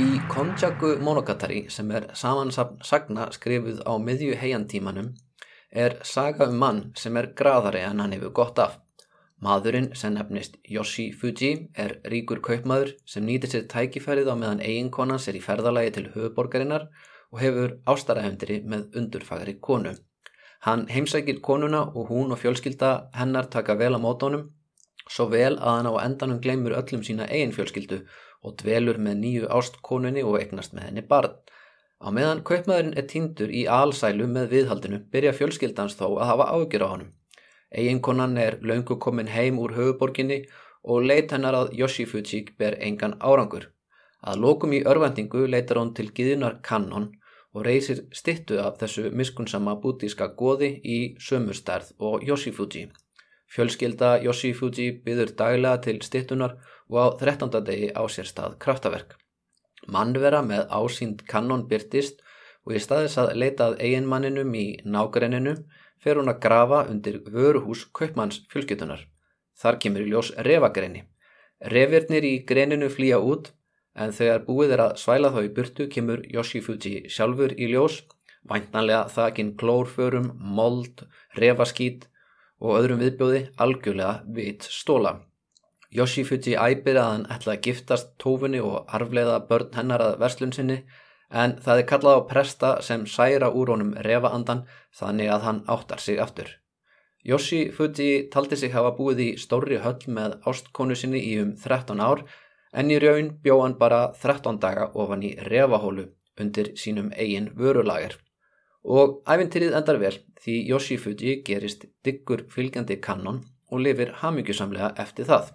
[0.00, 5.10] Í Konjaku Monogatari sem er samansapn sagna skrifuð á miðju heiantímanum
[5.82, 8.78] er saga um mann sem er graðari en hann hefur gott af.
[9.44, 11.50] Maðurinn sem nefnist Yoshi Fuji
[11.84, 16.86] er ríkur kaupmaður sem nýtir sér tækifærið á meðan eiginkonans er í ferðalagi til höfuborgarinnar
[17.32, 19.92] og hefur ástaraefndiri með undurfagri konu.
[20.64, 24.48] Hann heimsækir konuna og hún og fjölskylda hennar taka vel á mótónum
[25.10, 28.04] svo vel að hann á endanum gleymur öllum sína eigin fjölskyldu
[28.44, 31.36] og dvelur með nýju ástkonunni og eignast með henni barn.
[32.00, 36.84] Á meðan kaupmaðurinn er týndur í alsælu með viðhaldinu byrja fjölskyldans þó að hafa ágjur
[36.86, 37.10] á honum.
[37.70, 40.40] Eginkonan er laungu komin heim úr höfuborginni
[40.82, 43.68] og leit hennar að Yoshifuji ber engan árangur.
[44.20, 47.10] Að lokum í örvendingu leitar hún til giðunar kannon
[47.54, 50.98] og reysir stittu af þessu miskunnsama bútíska goði í
[51.28, 52.88] sömurstærð og Yoshifuji.
[53.50, 56.56] Fjölskylda Yoshifuji byður daglega til stittunar
[56.90, 57.62] og á 13.
[57.64, 59.14] degi á sér stað kraftaverk.
[59.86, 62.20] Mannvera með ásýnd kannon byrtist
[62.66, 65.54] og í staðis að leitað eiginmanninum í nágrenninu
[66.02, 69.06] fer hún að grafa undir vöruhús kaupmanns fjölskytunar.
[69.60, 71.06] Þar kemur í ljós revagreini.
[71.60, 73.52] Revirnir í greininu flýja út
[73.94, 78.02] en þegar búið er að svæla þá í burtu kemur Yoshifuji sjálfur í ljós,
[78.48, 81.04] væntanlega þakinn klórförum, mold,
[81.36, 82.06] revaskít
[82.60, 85.18] og öðrum viðbjóði algjörlega vit stóla.
[85.90, 90.76] Yoshifuji æpir að hann ætla að giftast tófunni og arfleiða börn hennar að verslun sinni
[91.42, 94.62] en það er kallað á presta sem særa úr honum revaandan
[95.00, 96.46] þannig að hann áttar sig aftur.
[97.26, 102.24] Yoshifuji taldi sig hafa búið í stóri höll með ástkonu sinni í um 13 ár
[102.72, 106.06] en í raun bjó hann bara 13 daga ofan í revahólu
[106.40, 108.14] undir sínum eigin vörulager.
[108.84, 115.50] Og æfintyrið endar vel því Yoshifuji gerist diggur fylgjandi kannon og lifir hamingjusamlega eftir það.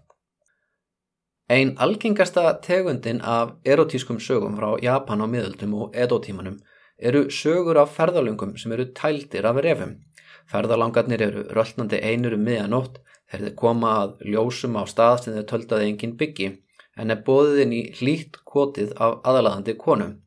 [1.47, 6.55] Einn algengasta tegundin af erotískum sögum frá Japan á miðöldum og edotímanum
[6.97, 9.91] eru sögur af ferðalöngum sem eru tældir af refum.
[10.49, 12.97] Ferðalangarnir eru röllnandi einur um miðanótt
[13.29, 16.49] þegar þeir koma að ljósum á stað sem þeir töldaði engin byggi
[16.97, 20.17] en er bóðin í hlýtt kvotið af aðalaðandi konum.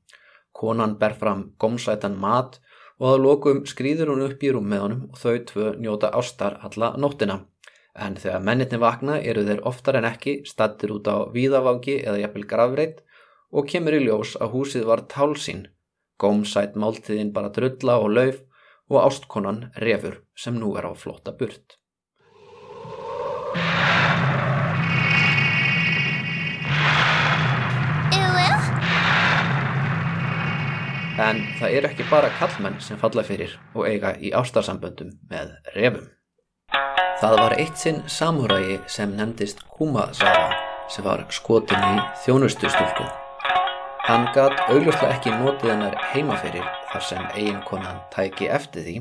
[0.54, 2.60] Konan ber fram gómsætan mat
[3.00, 6.60] og að lokum skrýður hún upp í rúm með honum og þau tvö njóta ástar
[6.62, 7.42] alla nóttina
[7.98, 12.46] en þegar mennitni vakna eru þeir oftar en ekki stattir út á víðavangi eða jafnvel
[12.52, 13.02] gravreitt
[13.50, 15.66] og kemur í ljós að húsið var tálsín,
[16.20, 18.40] gómsætt máltiðin bara drulla og lauf
[18.88, 21.78] og ástkonan refur sem nú er á flotta burt.
[31.18, 36.06] En það eru ekki bara kallmenn sem falla fyrir og eiga í ástarsamböndum með refum.
[37.18, 40.52] Það var eitt sinn samúrægi sem nefndist Kumasawa
[40.86, 43.06] sem var skotin í þjónustustúlku.
[44.06, 48.96] Hann gat augljóslega ekki notið hennar heimaferir þar sem eiginkonan tæki eftir því,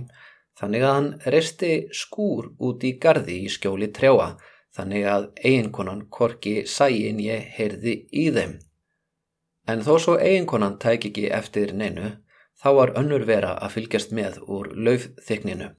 [0.57, 4.31] þannig að hann reisti skúr út í gardi í skjóli trjáa,
[4.73, 8.57] þannig að eiginkonan korki sæin ég heyrði í þeim.
[9.69, 12.15] En þó svo eiginkonan tæki ekki eftir neinu,
[12.57, 15.75] þá var önnur vera að fylgjast með úr laufþykninu.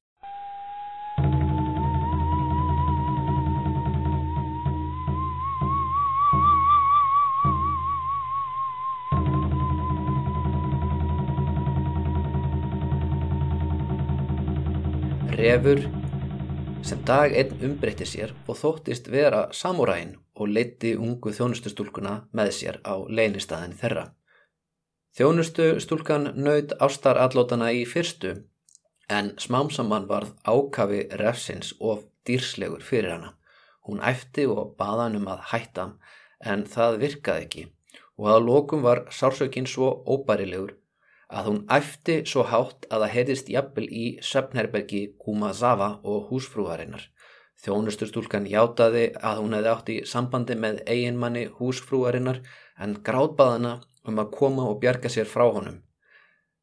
[15.39, 15.79] Refur
[16.83, 22.79] sem dag einn umbreytti sér og þóttist vera samúræin og leitti ungu þjónustustúlkuna með sér
[22.83, 24.03] á leinistæðin þeirra.
[25.15, 28.33] Þjónustustúlkan naut ástar allótana í fyrstu
[29.19, 33.31] en smámsamann varð ákafi refsins of dýrslegur fyrir hana.
[33.87, 35.87] Hún æfti og baða hann um að hætta
[36.43, 37.65] en það virkaði ekki
[38.19, 40.75] og að lokum var sársökinn svo óbærilegur
[41.29, 47.03] að hún æfti svo hátt að það heyrðist jafnvel í söpnherbergi Kumazawa og húsfrúarinnar.
[47.59, 52.41] Þjónustustúlkan játaði að hún hefði átt í sambandi með eiginmanni húsfrúarinnar
[52.79, 53.75] en gráðbaðana
[54.07, 55.81] um að koma og bjarga sér frá honum.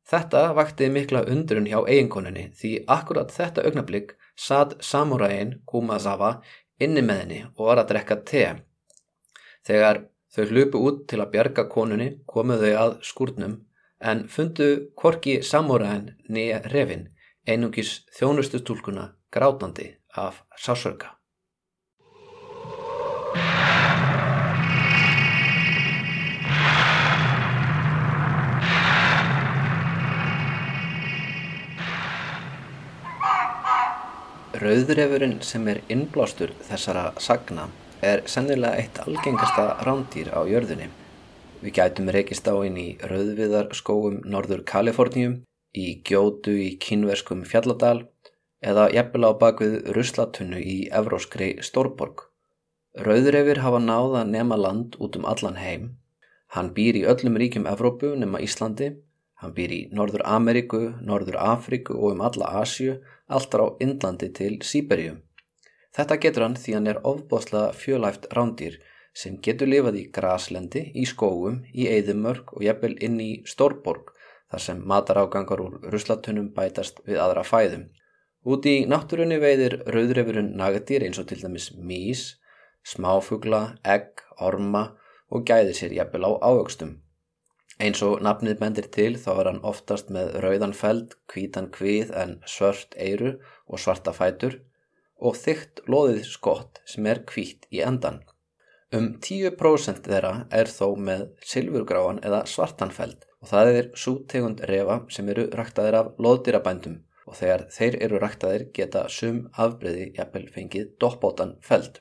[0.06, 6.40] Þetta vakti mikla undrun hjá eiginkoninni því akkurat þetta augnablík satt samuræin Kumazawa
[6.80, 8.44] inni með henni og var að drekka te.
[9.66, 13.56] Þegar þau hlupu út til að bjarga konunni komuðu þau að skúrnum
[14.00, 17.08] en fundu korki samúræðin nýja refin
[17.46, 21.12] einungis þjónustustúlkuna grátandi af sásörka.
[34.56, 37.68] Rauðrefurinn sem er innblástur þessara sagna
[38.02, 40.88] er sennilega eitt algengasta rándýr á jörðunni
[41.62, 45.38] Við gætum rekist á inn í rauðviðarskóum norður Kaliforníum,
[45.72, 48.06] í gjótu í kínverskum fjalladal
[48.60, 52.26] eða jafnvel á bakvið ruslatunnu í evróskri stórborg.
[52.96, 55.90] Rauðrefir hafa náða nema land út um allan heim.
[56.52, 58.92] Hann býr í öllum ríkjum Evrópu nema Íslandi.
[59.40, 64.60] Hann býr í Norður Ameríku, Norður Afriku og um alla Asju, allt á Indlandi til
[64.64, 65.18] Sýberíu.
[65.96, 68.78] Þetta getur hann því hann er ofbosla fjölæft rándýr
[69.16, 74.12] sem getur lifað í graslendi, í skóum, í eðimörk og jafnvel inn í stórborg
[74.52, 77.86] þar sem matarágangar úr ruslatunum bætast við aðra fæðum.
[78.46, 82.36] Út í náttúrunni veiðir rauðrefurinn nagatýr eins og til dæmis mís,
[82.86, 84.84] smáfugla, egg, orma
[85.32, 86.94] og gæðir sér jafnvel á ávöxtum.
[87.82, 92.38] Eins og nafnið bendir til þá er hann oftast með rauðan feld, kvítan kvið en
[92.48, 93.34] svört eiru
[93.66, 94.60] og svarta fætur
[95.16, 98.22] og þygt loðið skott sem er kvítt í endan.
[98.96, 105.28] Um 10% þeirra er þó með silfurgráan eða svartanfeld og það er sútegund refa sem
[105.32, 111.56] eru ræktaðir af loðdýrabændum og þegar þeir eru ræktaðir geta sum afbreyði jafnvel fengið doppbótan
[111.66, 112.00] feld.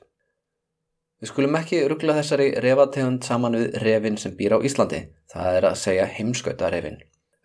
[1.20, 5.68] Við skulum ekki ruggla þessari refategund saman við refin sem býr á Íslandi, það er
[5.70, 7.00] að segja heimskautarefin.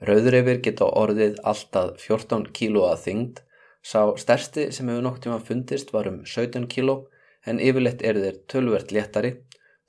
[0.08, 3.42] Rauðrefir geta orðið alltaf 14 kílóa þyngd,
[3.82, 7.02] sá stærsti sem hefur nokt tíma fundist var um 17 kíló
[7.46, 9.32] en yfirleitt eru þeir tölvert léttari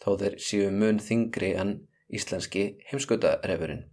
[0.02, 1.72] þó þeir séu mun þingri en
[2.12, 3.84] íslenski heimskautarefurinn.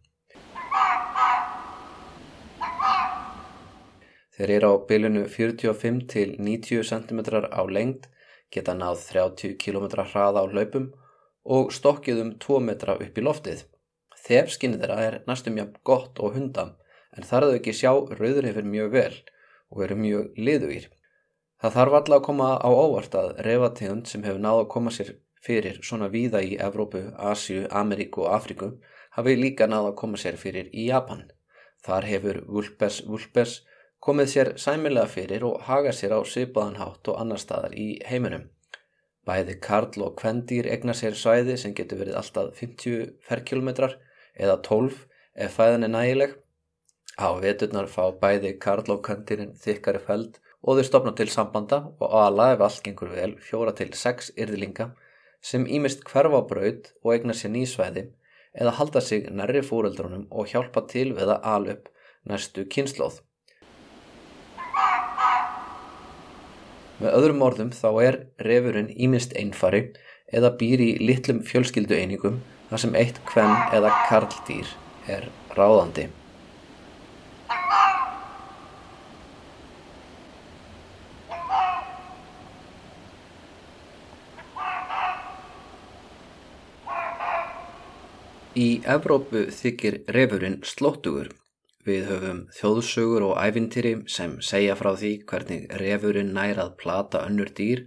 [4.39, 7.19] Þeir eru á bylunu 45 til 90 cm
[7.51, 8.05] á lengd,
[8.47, 10.85] geta náð 30 km hraða á hlaupum
[11.43, 13.65] og stokkið um 2 metra upp í loftið.
[14.15, 16.71] Þefskinnið þeirra er næstum jafn gott og hundam
[17.15, 19.19] en þar þau ekki sjá rauðurhefur mjög vel
[19.69, 20.87] og eru mjög liðugýr.
[21.59, 25.09] Það þarf alltaf að koma á óvart að refategund sem hefur náðu að koma sér
[25.43, 28.69] fyrir svona víða í Evrópu, Asju, Ameríku og Afriku
[29.17, 31.25] hafi líka náðu að koma sér fyrir í Japan.
[31.83, 33.57] Þar hefur Vulpes Vulpes
[33.99, 38.47] komið sér sæmilega fyrir og haga sér á svipaðanhátt og annar staðar í heiminum.
[39.27, 43.99] Bæði Karl og Kvendýr egna sér svæði sem getur verið alltaf 50 ferrkilometrar
[44.39, 45.03] eða 12
[45.35, 46.37] ef fæðan er nægileg.
[47.19, 52.15] Á veturnar fá bæði Karl og Kvendýrin þykkari feld og þau stopna til sambanda og
[52.23, 54.91] ala ef allt gengur vel fjóra til sex yrðlinga
[55.41, 58.09] sem ímist hverfa braud og eigna sér nýsvæði
[58.59, 61.89] eða halda sig nærri fóreldrunum og hjálpa til við að ala upp
[62.27, 63.21] næstu kynnslóð.
[66.99, 69.85] Með öðrum orðum þá er refurinn ímist einfari
[70.35, 74.73] eða býr í litlum fjölskyldu einingum þar sem eitt kvenn eða karldýr
[75.07, 76.09] er ráðandi.
[88.57, 91.27] Í Evrópu þykir refurinn slóttugur.
[91.85, 97.83] Við höfum þjóðsögur og ævintýri sem segja frá því hvernig refurinn nærað plata önnur dýr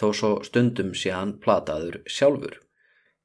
[0.00, 2.56] þó svo stundum sé hann plataður sjálfur.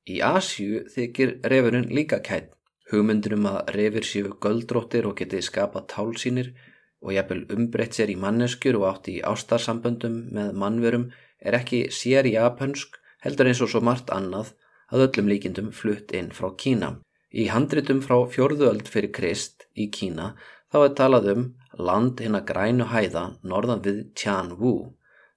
[0.04, 2.52] Í Asju þykir refurinn líka kætt.
[2.92, 6.52] Hugmyndur um að refur séu göldróttir og geti skapað tálsýnir
[7.00, 11.08] og jafnvel umbreytt sér í manneskjur og átt í ástarsamböndum með mannverum
[11.40, 14.52] er ekki sér japansk heldur eins og svo margt annað
[14.92, 16.98] að öllum líkindum flutt inn frá Kína.
[17.32, 20.34] Í handritum frá fjörðuöld fyrir Krist í Kína
[20.72, 21.46] þá er talað um
[21.80, 24.76] land hinn að grænu hæða norðan við Tianwu.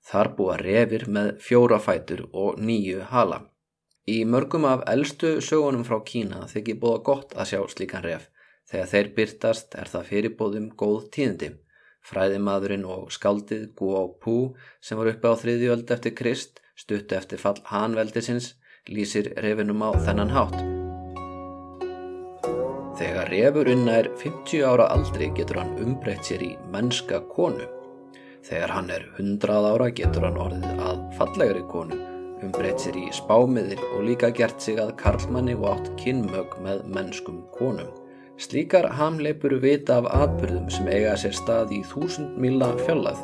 [0.04, 3.44] Þar búa refir með fjóra fætur og nýju hala.
[4.10, 8.28] Í mörgum af eldstu sögunum frá Kína þykir búa gott að sjá slíkan ref.
[8.68, 11.54] Þegar þeir byrtast er það fyrirbóðum góð tíðindi.
[12.04, 14.36] Fræðimadurinn og skaldið Guo Pu
[14.84, 18.52] sem var uppi á þriðjöld eftir Krist stuttu eftir fall Hanveldisins
[18.92, 20.58] lýsir refinum á þennan hátt.
[23.00, 27.64] Þegar refurinn er 50 ára aldri getur hann umbreytt sér í mennska konu.
[28.44, 31.96] Þegar hann er 100 ára getur hann orðið að fallegri konu,
[32.44, 37.40] umbreytt sér í spámiðir og líka gert sig að karlmanni og átt kynmög með mennskum
[37.56, 37.88] konum.
[38.36, 43.22] Slíkar hamleipur vita af atbyrðum sem eiga sér stað í þúsund mila fjallað.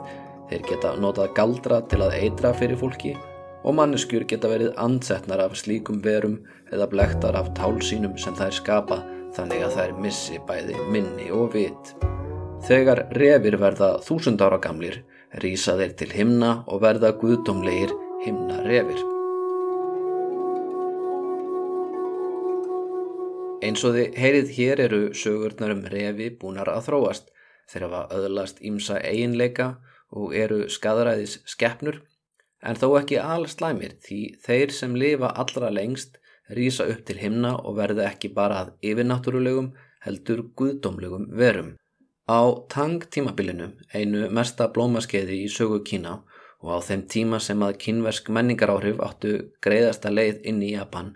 [0.48, 3.12] Þeir geta notað galdra til að eitra fyrir fólki
[3.64, 6.38] og manneskjur geta verið ansettnar af slíkum verum
[6.72, 9.00] eða blektar af tálsínum sem þær skapa
[9.36, 11.94] þannig að þær missi bæði minni og vit.
[12.66, 15.00] Þegar refir verða þúsund ára gamlir,
[15.42, 17.94] rýsa þeir til himna og verða guðdómlegir
[18.24, 19.00] himna refir.
[23.60, 27.28] Eins og þið heyrið hér eru sögurnar um refi búnar að þróast
[27.70, 29.74] þeir hafa öðlast ímsa eiginleika
[30.10, 32.00] og eru skadræðis skeppnur
[32.62, 36.18] en þó ekki allslæmir því þeir sem lifa allra lengst
[36.56, 39.70] rýsa upp til himna og verða ekki bara að yfirnáttúrulegum
[40.04, 41.74] heldur guðdómlegum verum.
[42.30, 46.20] Á Tang tímabilinu, einu mesta blómaskeiði í sögu Kína
[46.60, 49.32] og á þeim tíma sem að kínversk menningaráhrif áttu
[49.64, 51.14] greiðasta leið inn í Japan,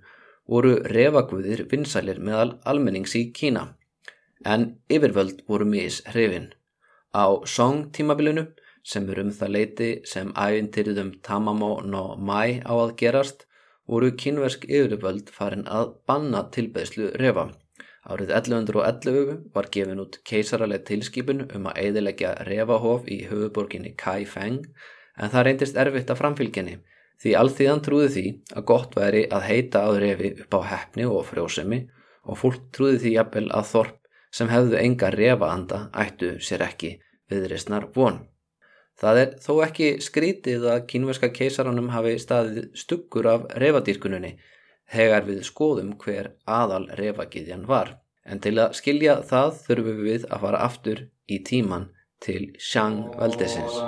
[0.48, 3.74] voru revaguðir vinsælir meðal almennings í Kína.
[4.44, 6.50] En yfirvöld voru mis hrifin.
[7.14, 8.48] Á Song tímabilinu,
[8.84, 13.46] sem er um það leiti sem ævintyrðum Tamamo no Mai á að gerast,
[13.88, 17.48] voru kínversk yfirvöld farin að banna tilbeðslu refa.
[18.04, 24.60] Árið 1111 var gefin út keisaraleg tilskipun um að eidilegja refahof í höfuborginni Kai Feng
[25.16, 26.74] en það reyndist erfitt að framfylgjani
[27.22, 28.26] því allþíðan trúði því
[28.58, 31.80] að gott væri að heita á refi upp á hefni og frjósemi
[32.28, 33.98] og fólk trúði því jafnvel að þorp
[34.34, 36.96] sem hefðu enga refaanda ættu sér ekki
[37.32, 38.20] viðreysnar von.
[39.00, 44.36] Það er þó ekki skrítið að kínverska keisaranum hafi staðið stuggur af revadýrkununni
[44.94, 47.96] þegar við skoðum hver aðal revagiðjan var.
[48.24, 51.90] En til að skilja það þurfum við að fara aftur í tíman
[52.24, 53.82] til Shang veldesins.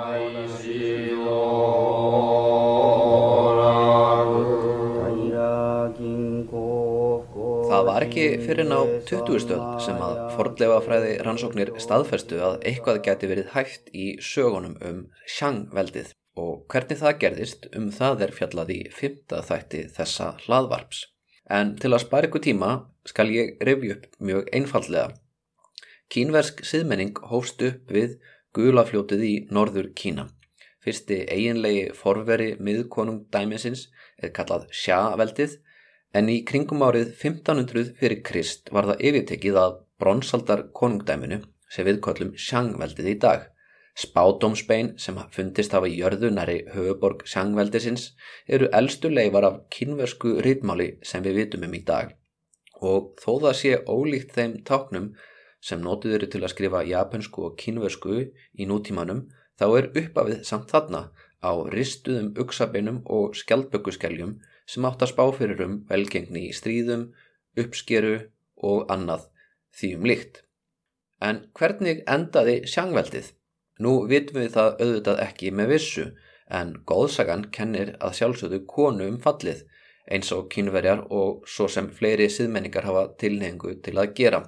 [7.97, 8.77] Var ekki fyrir ná
[9.09, 14.99] 20 stöld sem að fordleifafræði rannsóknir staðferstu að eitthvað geti verið hægt í sögunum um
[15.25, 21.01] Shang-veldið og hvernig það gerðist um það er fjallað í fymta þætti þessa hlaðvarps.
[21.49, 22.71] En til að spara ykkur tíma
[23.09, 25.17] skal ég revju upp mjög einfallega.
[26.13, 28.19] Kínversk siðmenning hófst upp við
[28.53, 30.27] gulafljótið í norður Kína.
[30.85, 33.87] Fyrsti eiginlegi forveri miðkonung dæmisins
[34.21, 35.63] er kallað Xia-veldið
[36.17, 41.41] en í kringum árið 1500 fyrir Krist var það yfirtekið að bronsaldar konungdæminu
[41.73, 43.47] sem viðkvöllum sjangveldið í dag.
[43.97, 48.11] Spádómsbein sem fundist hafa í jörðu næri höfuborg sjangveldisins
[48.45, 52.13] eru eldstu leifar af kynversku rítmáli sem við vitum um í dag
[52.81, 55.07] og þó það sé ólíkt þeim táknum
[55.63, 58.19] sem nótið eru til að skrifa japansku og kynversku
[58.53, 59.23] í nútímanum
[59.57, 61.07] þá er uppafið samt þarna
[61.41, 67.07] á ristuðum uksabeinum og skjaldbökkuskeljum sem átt að spá fyrir um velgengni í stríðum,
[67.57, 68.17] uppskeru
[68.69, 69.29] og annað
[69.77, 70.43] því um líkt.
[71.23, 73.31] En hvernig endaði sjangveldið?
[73.81, 76.05] Nú vitum við það auðvitað ekki með vissu
[76.59, 79.63] en góðsagan kennir að sjálfsögðu konu um fallið
[80.07, 84.41] eins og kynverjar og svo sem fleiri siðmenningar hafa tilhengu til að gera.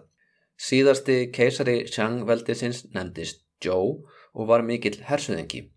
[0.59, 3.99] Síðasti keisari sjangveldisins nefndist Joe
[4.34, 5.67] og var mikill hersuðengi.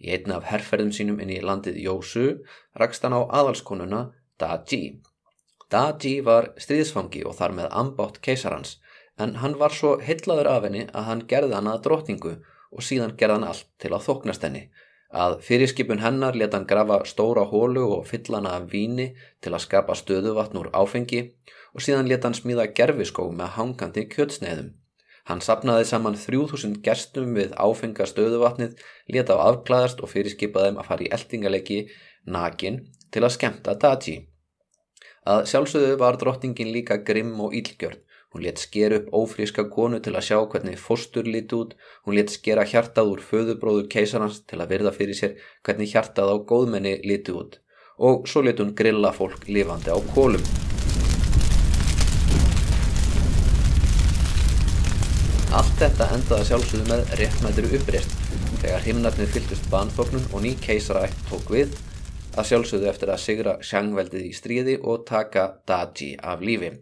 [0.00, 2.26] Í einna af herrferðum sínum inn í landið Jósu
[2.80, 4.00] rakst hann á aðalskonuna
[4.38, 5.00] Da-ji.
[5.70, 8.78] Da-ji var stríðsfangi og þar með ambátt keisarans
[9.18, 12.34] en hann var svo heitlaður af henni að hann gerði hann að drotningu
[12.74, 14.64] og síðan gerði hann allt til að þoknast henni
[15.14, 19.12] Að fyrirskipun hennar leta hann grafa stóra hólu og fyllana af víni
[19.44, 21.20] til að skapa stöðuvatn úr áfengi
[21.70, 24.72] og síðan leta hann smíða gerfiskó með hangandi kjötsneiðum.
[25.24, 28.76] Hann sapnaði saman 3000 gestum við áfenga stöðuvatnið,
[29.08, 31.80] leta á afklæðast og fyrirskipaði þeim að fara í eldingalegi
[32.36, 34.18] nakin til að skemta Daji.
[35.24, 38.04] Að sjálfsögðu var drottningin líka grimm og ílgjörn
[38.34, 42.34] Hún létt sker upp ófríska konu til að sjá hvernig fóstur líti út, hún létt
[42.34, 47.30] skera hjartað úr föðubróður keisarans til að virða fyrir sér hvernig hjartað á góðmenni líti
[47.30, 47.60] út
[48.10, 50.63] og svo létt hún grilla fólk lifandi á kólum.
[55.54, 58.14] Allt þetta endaði sjálfsögðu með réttmættiru uppreist
[58.58, 61.76] þegar himnarnir fylgist banþóknun og ný keisarætt tók við
[62.34, 66.72] að sjálfsögðu eftir að sigra sjangveldið í stríði og taka Daji af lífi.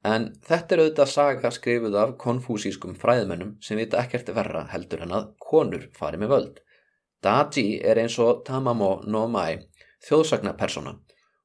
[0.00, 5.12] En þetta er auðvitað saga skrifuð af konfúsískum fræðmennum sem vita ekkert verra heldur en
[5.20, 6.64] að konur fari með völd.
[7.20, 9.60] Daji er eins og Tamamo no Mai,
[10.08, 10.96] þjóðsagnapersona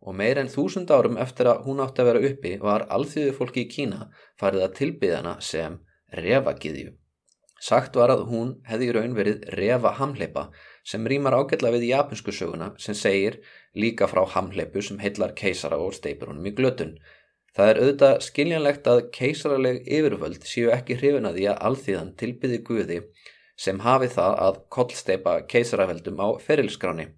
[0.07, 3.67] og meir en þúsund árum eftir að hún átti að vera uppi var alþjóðu fólki
[3.67, 4.07] í Kína
[4.39, 5.81] farið að tilbyðana sem
[6.16, 6.95] revagiðju.
[7.60, 10.47] Sagt var að hún hefði í raun verið reva hamleipa
[10.88, 13.41] sem rýmar ágætla við japansku söguna sem segir
[13.76, 16.95] líka frá hamleipu sem heillar keisara og steipur honum í glötun
[17.57, 22.60] Það er auðvitað skiljanlegt að keisaraleg yfirvöld séu ekki hrifin að því að alþýðan tilbyði
[22.68, 22.99] Guði
[23.60, 27.10] sem hafi það að kollsteipa keisaraveldum á ferilskráni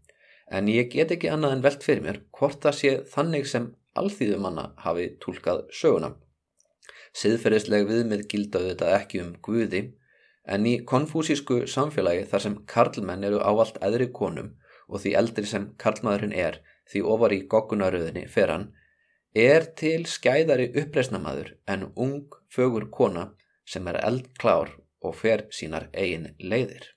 [0.52, 3.68] en ég get ekki annað en velt fyrir mér hvort það sé þannig sem
[4.02, 6.16] alþýðumanna hafi tólkað söguna.
[7.18, 9.82] Siðferðisleg viðmið gildaðu þetta ekki um Guði
[10.56, 14.54] en í konfúsísku samfélagi þar sem karlmenn eru ávalt eðri konum
[14.88, 18.70] og því eldri sem karlmaðurinn er því ofar í goggunaröðinni fer hann
[19.36, 23.30] er til skæðari uppreysnamaður en ung fögur kona
[23.66, 26.92] sem er eldklár og fer sínar eigin leiðir.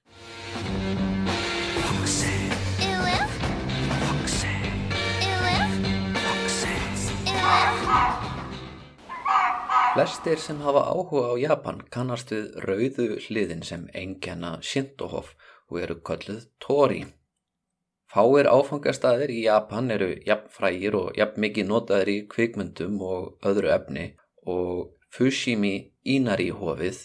[9.95, 15.29] Flestir sem hafa áhuga á Japan kannast við rauðu hliðin sem engjana Shintohof
[15.71, 17.05] og eru kölluð Tori.
[18.11, 23.71] Fáir áfangastæðir í Japan eru jafn frægir og jafn mikið notaðir í kvikmyndum og öðru
[23.77, 24.09] efni
[24.57, 25.73] og Fushimi
[26.03, 26.99] Inari hofið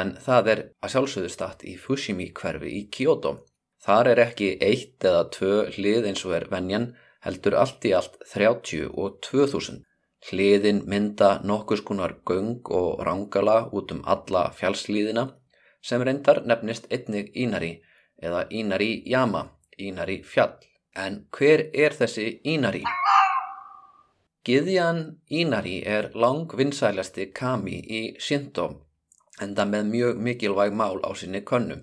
[0.00, 3.36] en það er að sjálfsögðu statt í Fushimi hverfi í Kyoto.
[3.78, 6.90] Þar er ekki eitt eða tvö hlið eins og er venjan
[7.22, 9.84] heldur allt í allt 30 og 2000.
[10.24, 15.26] Hliðin mynda nokkus konar göng og rangala út um alla fjálslíðina
[15.84, 17.74] sem reyndar nefnist einnig Inari
[18.22, 20.56] eða Inari Yama Ínari fjall.
[20.96, 22.84] En hver er þessi Ínari?
[24.46, 25.00] Githjan
[25.30, 28.68] Ínari er langvinnsælasti kami í Shinto
[29.42, 31.80] en það með mjög mikilvæg mál á sinni könnu.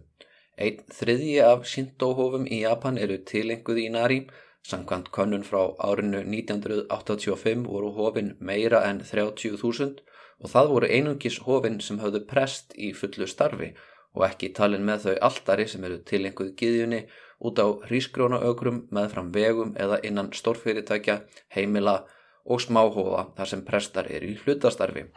[0.57, 4.21] Einn þriðji af Shinto-hofum í Japan eru tilenguð Ínari
[4.70, 10.03] Samkvæmt könnun frá árinu 1985 voru hofin meira en 30.000
[10.41, 13.72] og það voru einungis hofin sem höfðu prest í fullu starfi
[14.14, 17.01] og ekki talin með þau alltari sem eru tilenguð giðjunni
[17.49, 21.22] út á hrísgrónaögrum með fram vegum eða innan stórfyrirtækja,
[21.55, 22.01] heimila
[22.45, 25.07] og smáhófa þar sem prestar eru í hlutastarfi.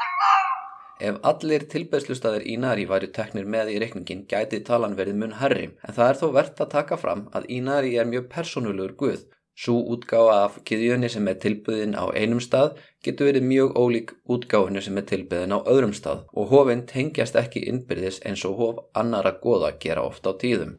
[1.02, 5.64] Ef allir tilbeðslustæðir í Nari væri teknir með í reikningin gæti talan verið mun herri
[5.82, 9.24] en það er þó verðt að taka fram að í Nari er mjög personulegur guð.
[9.58, 14.82] Svo útgáfa af kiðjunni sem er tilbyðin á einum stað getur verið mjög ólík útgáfinu
[14.82, 19.34] sem er tilbyðin á öðrum stað og hofinn tengjast ekki innbyrðis eins og hof annara
[19.42, 20.78] goða gera ofta á tíðum.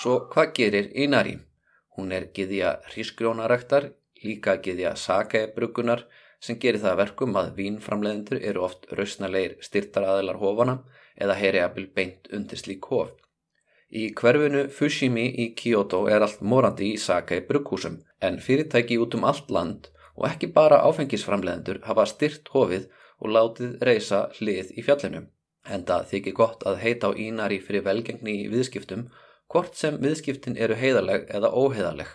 [0.00, 1.38] Svo hvað gerir Inari?
[1.96, 3.90] Hún er giðja hrísgrjónaræktar,
[4.24, 6.06] líka giðja sakaebrugunar
[6.40, 10.76] sem gerir það verkum að vínframleðendur eru oft rausnalegir styrtaraðilar hofana
[11.20, 13.10] eða heyri abil beint undir slík hof.
[13.90, 19.50] Í hverfinu Fushimi í Kyoto er allt morandi í sakaebrugúsum en fyrirtæki út um allt
[19.50, 22.86] land og ekki bara áfengisframleðendur hafa styrt hofið
[23.20, 25.24] og látið reysa hlið í fjallinu.
[25.68, 29.08] Enda þykir gott að heita á Inari fyrir velgengni í viðskiptum
[29.50, 32.08] hvort sem viðskiptin eru heiðaleg eða óheiðaleg.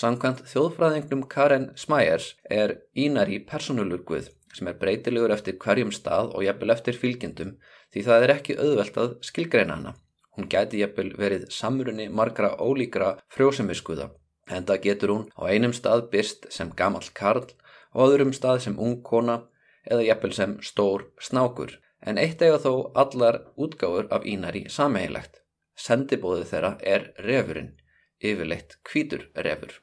[0.00, 6.44] Samkvæmt þjóðfræðingnum Karen Smyers er Ínari personulur guð sem er breytilegur eftir hverjum stað og
[6.46, 7.50] jafnvel eftir fylgjendum
[7.92, 9.92] því það er ekki auðvelt að skilgreina hana.
[10.32, 14.08] Hún gæti jafnvel verið samrunni margra ólíkra frjósemiskuða
[14.48, 17.44] en það getur hún á einum stað byrst sem gamall karl
[17.92, 19.36] og öðrum stað sem ung kona
[19.84, 22.72] eða jafnvel sem stór snákur en eitt eiga þó
[23.04, 25.42] allar útgáfur af Ínari sameigilegt.
[25.76, 27.74] Sendibóðið þeirra er refurinn,
[28.22, 29.76] yfirleitt kvítur refur.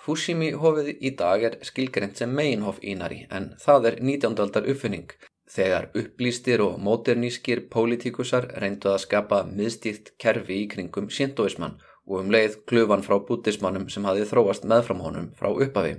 [0.00, 4.38] Fushimi hofið í dag er skilgreynd sem meginhof Ínari en það er 19.
[4.44, 5.12] aldar uppfinning
[5.50, 11.74] Þegar upplýstir og móternískir pólitíkusar reyndu að skapa miðstýrt kerfi í kringum síntóismann
[12.06, 15.96] og um leið klufan frá bútismannum sem hafi þróast meðfram honum frá uppafi.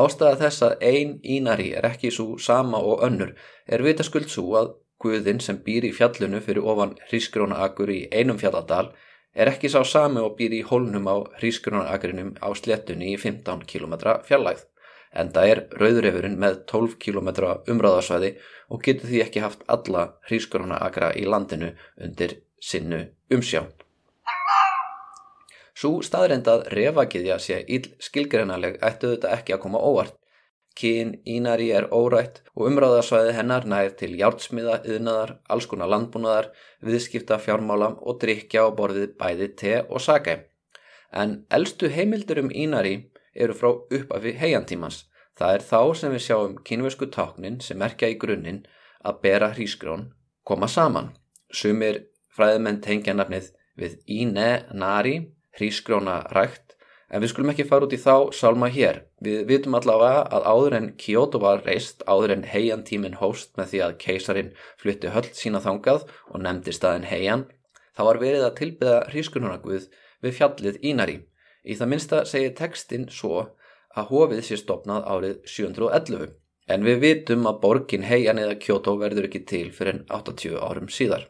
[0.00, 3.34] Ástæða þess að ein ínari er ekki svo sama og önnur
[3.68, 4.72] er vitaskuld svo að
[5.04, 8.94] Guðin sem býr í fjallunu fyrir ofan hrísgrónaakur í einum fjalladal
[9.36, 13.94] er ekki sá sami og býr í hólnum á hrísgrónaakrinum á slettunni í 15 km
[14.24, 14.64] fjallægð.
[15.16, 17.28] Enda er rauðurefurinn með 12 km
[17.72, 18.34] umráðarsvæði
[18.72, 23.64] og getur því ekki haft alla hrísgrónaakra í landinu undir sinnu umsjá.
[25.76, 30.16] Svo staðrendað refagiðja sé íll skilgreinaleg ættu þetta ekki að koma óvart.
[30.76, 36.50] Kín Ínari er órætt og umráðarsvæði hennar nær til hjártsmiða, yðnaðar, alls konar landbúnaðar,
[36.84, 40.36] viðskipta, fjármála og drikja á borðið bæði te og sake.
[41.12, 42.96] En eldstu heimildur um Ínari
[43.32, 45.06] eru frá uppafi heiantímans.
[45.36, 48.62] Það er þá sem við sjáum kynversku táknin sem merkja í grunninn
[49.04, 50.10] að bera hrísgrón
[50.44, 51.12] koma saman.
[51.52, 52.04] Sumir
[52.36, 55.16] fræðimenn tengja nafnið við Íne Nari,
[55.56, 56.65] hrísgróna rækt
[57.06, 59.04] En við skulum ekki fara út í þá sálma hér.
[59.22, 63.68] Við vitum allavega að áður en Kyoto var reist, áður en heian tímin hóst með
[63.72, 64.48] því að keisarin
[64.82, 67.46] flytti höll sína þangað og nefndi staðin heian,
[67.94, 69.86] þá var verið að tilbyða hrískununarguð
[70.26, 71.16] við fjallið Ínari.
[71.62, 73.46] Í það minsta segir textin svo
[73.94, 76.34] að hofið sé stopnað árið 711.
[76.66, 80.90] En við vitum að borgin heian eða Kyoto verður ekki til fyrir en 80 árum
[80.90, 81.28] síðar.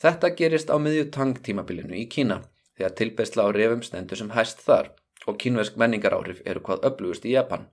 [0.00, 2.40] Þetta gerist á miðju tangtímabilinu í Kína
[2.76, 4.92] þegar tilbæsla á refum stendur sem hæst þar
[5.26, 7.66] og kínversk menningaráhrif eru hvað öflugust í Japan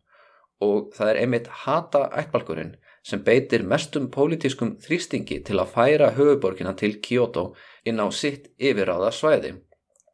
[0.64, 2.74] og það er einmitt hata ættbalkurinn
[3.04, 7.49] sem beitir mestum pólitískum þrýstingi til að færa höfuborgina til Kyoto
[7.86, 9.54] inn á sitt yfirráða svæði.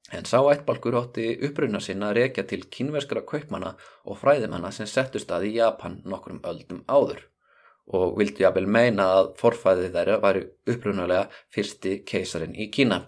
[0.09, 3.75] En sá ættbalkur hótti uppruna sinna að rekja til kínverskra kaupmanna
[4.09, 7.27] og fræðimanna sem settu stað í Japan nokkrum öldum áður
[7.93, 13.03] og vildi jafnvel meina að forfæði þeirra væri upprunalega fyrsti keisarin í Kína.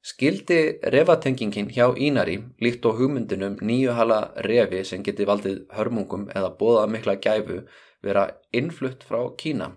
[0.00, 6.86] Skildi refatengingin hjá Ínari líkt á hugmyndunum nýjuhala refi sem geti valdið hörmungum eða bóða
[6.88, 7.58] mikla gæfu
[8.00, 8.22] vera
[8.56, 9.74] innflutt frá Kína.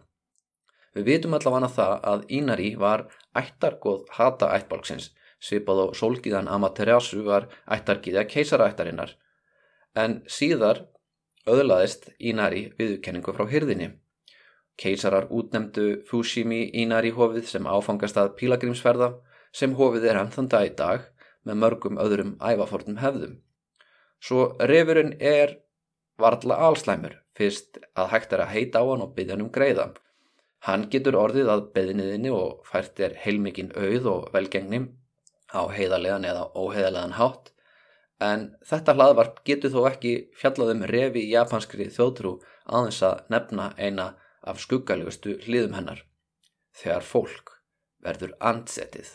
[0.96, 3.04] Við vitum allavega það að Ínari var
[3.36, 5.10] ættargoð hata ættbalksins,
[5.44, 9.18] svipað og sólgiðan Amaterasu var ættargiðja keisarættarinnar,
[9.96, 10.86] en síðar
[11.50, 13.92] öðlaðist Ínari viðkenningu frá hyrðinni.
[14.80, 19.12] Keisarar útnemdu Fushimi Ínari hofið sem áfangast að pílagrimsferða
[19.54, 21.10] sem hofið er hann þann dag í dag
[21.48, 23.36] með mörgum öðrum ævafornum hefðum.
[24.24, 25.58] Svo refurinn er
[26.22, 29.88] varðla alslæmur fyrst að hægt er að heita á hann og byggja hann um greiða.
[30.64, 34.86] Hann getur orðið að beðniðinni og fært er heilmikinn auð og velgengni
[35.52, 37.52] á heiðarlegan eða óheiðarlegan hátt
[38.24, 44.08] en þetta hlaðvarp getur þó ekki fjallaðum refi í japanskri þjóðtrú aðeins að nefna eina
[44.44, 46.06] af skuggalegustu hlýðum hennar
[46.80, 47.58] þegar fólk
[48.04, 49.12] verður andsetið.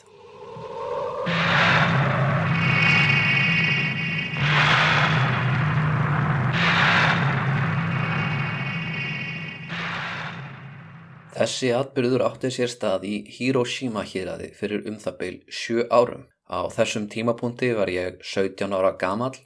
[11.39, 16.25] Þessi atbyrður átti sér stað í Hiroshima hýraði fyrir um það beil sjö árum.
[16.51, 19.37] Á þessum tímapunkti var ég 17 ára gamal.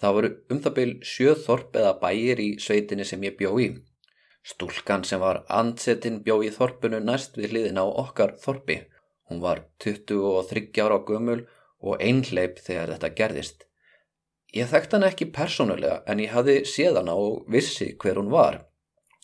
[0.00, 3.66] Það voru um það beil sjö þorp eða bæir í sveitinni sem ég bjó í.
[4.40, 8.78] Stúlkan sem var ansettinn bjó í þorpunu næst við hliðin á okkar þorpi.
[9.28, 11.42] Hún var 23 ára gömul
[11.84, 13.68] og einhleip þegar þetta gerðist.
[14.56, 18.62] Ég þekkt hann ekki persónulega en ég hafði séð hana og vissi hver hún var.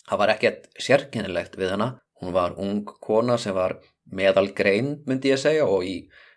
[0.05, 1.91] Það var ekkert sérkennilegt við hana.
[2.21, 5.95] Hún var ung kona sem var meðal grein myndi ég segja og í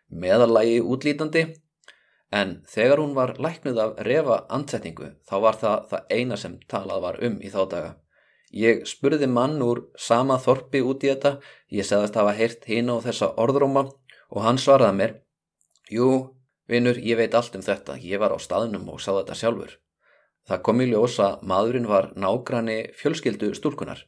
[0.08, 1.44] meðallægi útlítandi.
[2.32, 7.04] En þegar hún var læknuð af refa ansetningu þá var það það eina sem talað
[7.06, 7.92] var um í þá daga.
[8.54, 11.38] Ég spurði mann úr sama þorpi út í þetta,
[11.74, 13.88] ég segðast hafa heyrt hín á þessa orðróma
[14.30, 15.14] og hann svaraði mér
[15.92, 16.08] Jú,
[16.70, 19.74] vinnur, ég veit allt um þetta, ég var á staðnum og sá þetta sjálfur.
[20.48, 24.00] Það kom í ljósa maðurinn var nágranni fjölskyldu stúlkunar.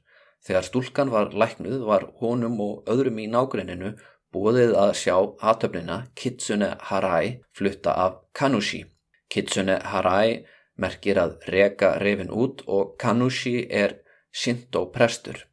[0.45, 3.95] Þegar stúlkan var læknuð var honum og öðrum í nágranninu
[4.35, 5.17] búið að sjá
[5.51, 8.85] aðtöfnina Kitsune Harai flutta af Kanushi.
[9.33, 10.45] Kitsune Harai
[10.77, 13.99] merkir að reka reyfin út og Kanushi er
[14.31, 15.47] Shinto prestur.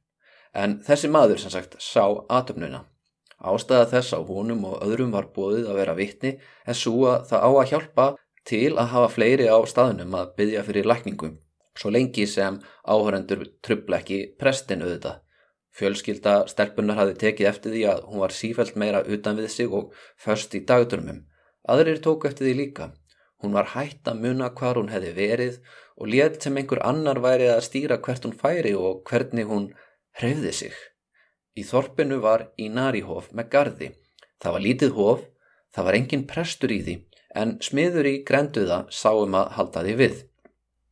[0.53, 2.83] En þessi maður sem sagt sá atöfnuna.
[3.43, 6.35] Ástæða þess að honum og öðrum var bóðið að vera vittni
[6.67, 8.05] en svo að það á að hjálpa
[8.47, 11.39] til að hafa fleiri á staðunum að byggja fyrir lækningum.
[11.77, 15.21] Svo lengi sem áhörendur trubla ekki prestin auðvitað.
[15.73, 19.95] Fjölskylda stelpunar hafi tekið eftir því að hún var sífælt meira utan við sig og
[20.25, 21.23] först í dagdurumum.
[21.65, 22.91] Aðrir tóku eftir því líka.
[23.41, 25.57] Hún var hætt að muna hvar hún hefði verið
[25.97, 29.71] og létt sem einhver annar væri að stýra hvert hún færi og hvernig hún
[30.19, 30.75] hreyfði sig.
[31.57, 33.89] Í þorpinu var Inarihof með gardi.
[34.41, 35.25] Það var lítið hof,
[35.73, 36.95] það var engin prestur í því,
[37.41, 40.15] en smiður í grenduða sáum að halda því við.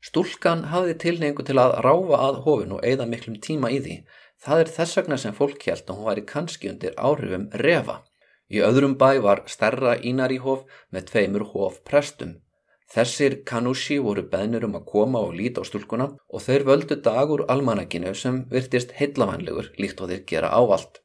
[0.02, 3.98] Stúlkan hafði tilneingu til að ráfa að hofinu og eigða miklum tíma í því.
[4.42, 7.98] Það er þess vegna sem fólk held að hún væri kannski undir áhrifum refa.
[8.50, 12.40] Í öðrum bæ var stærra Inarihof með tveimur hofprestum.
[12.92, 17.46] Þessir Kanushi voru beðnir um að koma og líta á stúlkuna og þeir völdu dagur
[17.54, 20.98] almanakinu sem virtist heillavænlegur líkt og þeir gera ávalt.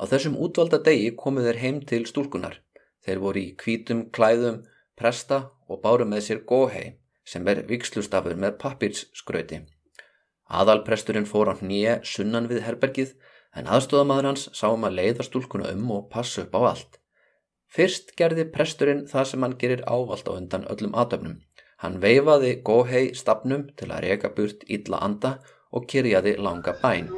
[0.00, 2.56] Á þessum útvalda degi komu þeir heim til stúlkunar.
[3.04, 4.64] Þeir voru í kvítum klæðum,
[4.98, 6.96] presta og báru með sér góhei
[7.28, 9.62] sem er vikslustafur með pappirsskröti.
[10.48, 13.12] Aðalpresturinn fór á hnýje sunnan við herbergið
[13.56, 16.98] en aðstofamadur hans sá um að leiða stúlkuna um og passa upp á allt.
[17.68, 21.36] Fyrst gerði presturinn það sem hann gerir ávalt á undan öllum aðtöfnum.
[21.84, 25.36] Hann veifaði góhei stafnum til að reyka burt illa anda
[25.70, 27.12] og kyrjaði langa bæn.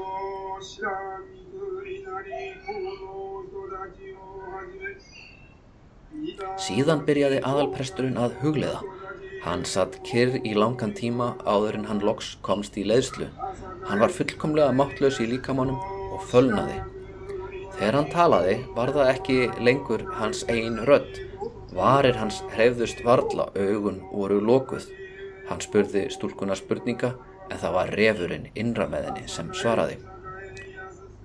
[6.61, 9.00] Síðan byrjaði aðalpresturinn að hugleiða.
[9.41, 13.31] Hann satt kyrr í langan tíma áður en hann loks komst í leiðslu.
[13.89, 15.81] Hann var fullkomlega máttlaus í líkamannum
[16.13, 16.77] og fölnaði.
[17.79, 21.23] Þegar hann talaði var það ekki lengur hans einn rödd.
[21.73, 24.91] Varir hans hreyfðust varla, augun voru lókuð.
[25.49, 27.15] Hann spurði stúlkuna spurninga
[27.49, 29.97] en það var refurinn innra með henni sem svaraði.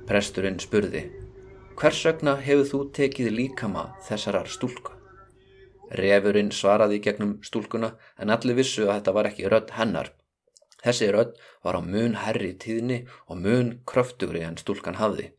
[0.08, 1.08] Presturinn spurði,
[1.76, 4.95] hvers vegna hefur þú tekið líkama þessarar stúlku?
[6.00, 10.12] Refurinn svaraði gegnum stúlkuna en allir vissu að þetta var ekki rödd hennar.
[10.86, 11.34] Þessi rödd
[11.66, 15.32] var á mun herri tíðni og mun kröftugri en stúlkan hafði.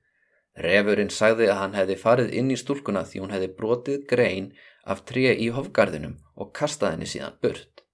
[0.67, 4.49] Refurinn sagði að hann hefði farið inn í stúlkuna því hún hefði brotið grein
[4.85, 7.85] af tré í hofgarðinum og kastað henni síðan burt.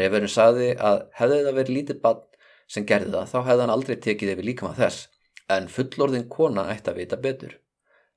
[0.00, 2.24] Refurinn sagði að hefði það verið lítið bann
[2.70, 5.08] sem gerði það þá hefði hann aldrei tekið yfir líkama þess,
[5.50, 7.58] en fullorðin kona ætti að vita betur.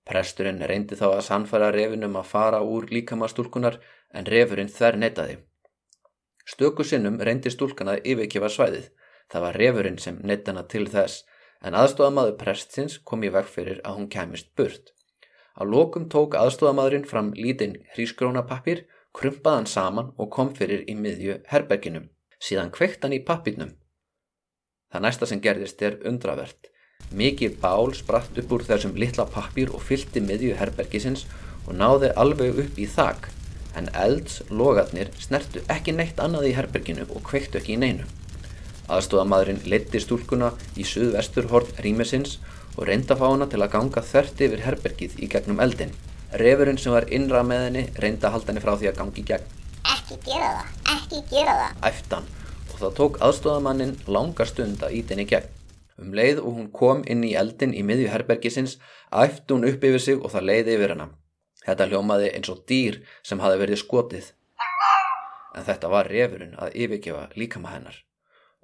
[0.09, 3.77] Presturinn reyndi þá að sannfæra refinum að fara úr líkama stúlkunar
[4.13, 5.35] en refurinn þær neytaði.
[6.49, 8.87] Stöku sinnum reyndi stúlkana yfirkifa svæðið.
[9.29, 11.25] Það var refurinn sem neytana til þess
[11.61, 14.95] en aðstofamaður prestsins kom í veg fyrir að hún kemist burt.
[15.59, 22.09] Á lokum tók aðstofamadurinn fram lítinn hrískrónapappir, krumpaðan saman og kom fyrir í miðju herberginum.
[22.39, 23.75] Síðan kveikt hann í pappirnum.
[24.89, 26.71] Það næsta sem gerðist er undravert.
[27.09, 31.25] Mikið bál spratt upp úr þessum litla pappir og fylgti miðju herbergisins
[31.65, 33.31] og náði alveg upp í þak,
[33.77, 38.05] en elds logarnir snertu ekki neitt annað í herberginu og kveiktu ekki í neinu.
[38.89, 42.37] Aðstóðamadurinn leti stúlkuna í suðvesturhort rýmisins
[42.75, 45.93] og reynda fá hana til að ganga þert yfir herbergið í gegnum eldin.
[46.41, 49.53] Refurinn sem var innra með henni reynda halda henni frá því að gangi í gegn.
[49.97, 51.79] Ekki gera það, ekki gera það.
[51.89, 52.33] Æftan
[52.69, 55.58] og það tók aðstóðamannin langa stund að íta henni gegn.
[55.99, 58.77] Um leið og hún kom inn í eldin í miðju herbergisins
[59.11, 61.07] æfti hún upp yfir sig og það leiði yfir hana.
[61.65, 64.29] Þetta hljómaði eins og dýr sem hafi verið skotið.
[65.57, 67.97] En þetta var refurinn að yfirgefa líkama hennar.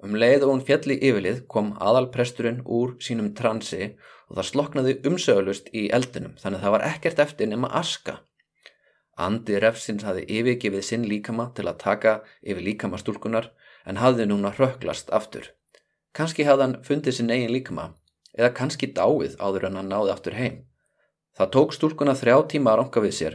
[0.00, 3.94] Um leið og hún fjalli yfirlið kom aðalpresturinn úr sínum transi
[4.28, 8.18] og það sloknaði umsögulust í eldinum þannig að það var ekkert eftir nema aska.
[9.16, 13.48] Andi refsins hafi yfirgefið sinn líkama til að taka yfir líkama stúlkunar
[13.88, 15.52] en hafði núna röklast aftur.
[16.16, 17.90] Kanski hafði hann fundið sinn eigin líkama
[18.36, 20.56] eða kannski dáið áður en hann náði aftur heim.
[21.36, 23.34] Það tók stúlkuna þrjá tíma að ranka við sér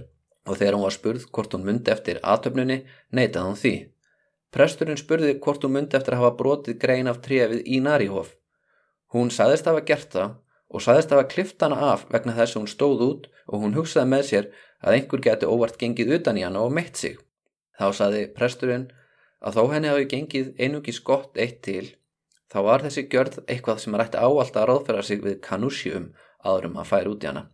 [0.49, 2.79] og þegar hún var spurð hvort hún myndi eftir aðtöfnunni
[3.13, 3.73] neytaði hún því.
[4.51, 8.33] Presturinn spurði hvort hún myndi eftir að hafa brotið grein af trefið í Narihof.
[9.13, 10.33] Hún saðist að hafa gert það
[10.71, 13.77] og saðist að hafa klift hana af vegna þess að hún stóð út og hún
[13.77, 14.49] hugsaði með sér
[14.81, 17.19] að einhver geti óvart gengið utan í hana og meitt sig.
[17.77, 18.89] Þá saði presturinn
[19.41, 21.85] að þó henni hafi gengið einungi skott eitt til,
[22.51, 26.11] þá var þessi gjörð eitthvað sem rætti áallt að ráðferða sig við kanúsjum
[26.43, 27.45] aðrum að færa út í hana.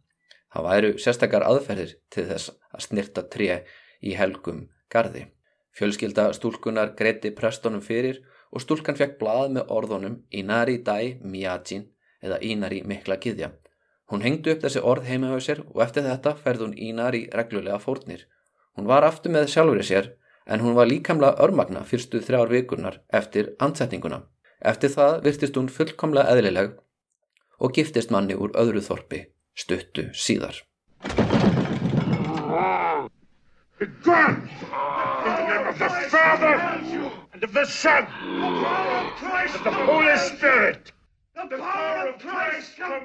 [0.54, 3.60] Það væru sérstakar aðferðir til þess að snirta tre
[4.02, 5.28] í helgum gardi.
[5.78, 11.86] Fjölskylda stúlkunar greiti prestónum fyrir og stúlkan fekk blað með orðunum Inari Dai Miyajin
[12.24, 13.52] eða Inari Mikla Gidja.
[14.08, 17.78] Hún hengdu upp þessi orð heima á sér og eftir þetta ferði hún Inari reglulega
[17.84, 18.24] fórnir.
[18.74, 20.10] Hún var aftur með sjálfur í sér
[20.48, 24.24] en hún var líkamlega örmagna fyrstu þrjár vikurnar eftir ansetninguna.
[24.66, 26.72] Eftir það virtist hún fullkomlega eðlileg
[27.62, 29.20] og giftist manni úr öðru þorpi
[29.53, 30.64] stuttu síðar.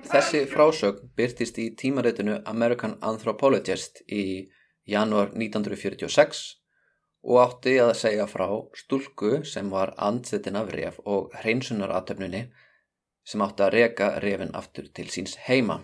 [0.08, 4.48] Þessi frásögn byrtist í tímaritinu American Anthropologist í
[4.88, 6.61] janúar 1946
[7.22, 12.42] og átti að segja frá stúlku sem var andsetin af ref og hreinsunaratöfnunni
[13.24, 15.82] sem átti að reka refin aftur til síns heima.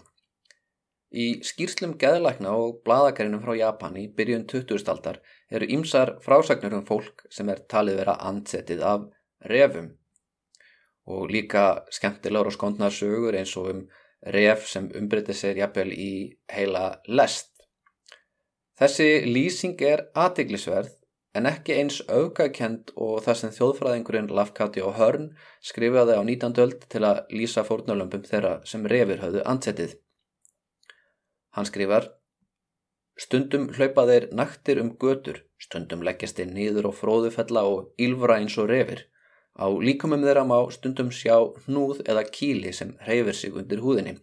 [1.08, 4.82] Í skýrslum geðlækna og bladagarinnum frá Japan í byrjun 20.
[4.92, 9.06] aldar eru ýmsar frásagnur um fólk sem er talið vera andsetið af
[9.52, 9.94] refum
[11.08, 13.86] og líka skemmtilegur og skondnar sögur eins og um
[14.34, 16.12] ref sem umbreytið sér jafnvel í
[16.52, 17.54] heila lest.
[18.78, 20.97] Þessi lýsing er aðteglisverð
[21.36, 25.30] en ekki eins aukakend og það sem þjóðfræðingurinn Lafkati og Hörn
[25.64, 26.54] skrifaði á 19.
[26.64, 29.98] öld til að lýsa fórnulömpum þeirra sem refir höfðu ansettið.
[31.56, 32.08] Hann skrifar
[33.18, 38.54] Stundum hlaupa þeir naktir um götur, stundum leggjast þeir nýður og fróðufella og ylvra eins
[38.62, 39.08] og refir.
[39.58, 44.14] Á líkumum þeirra má stundum sjá hnúð eða kíli sem hreyfir sig undir húðinni.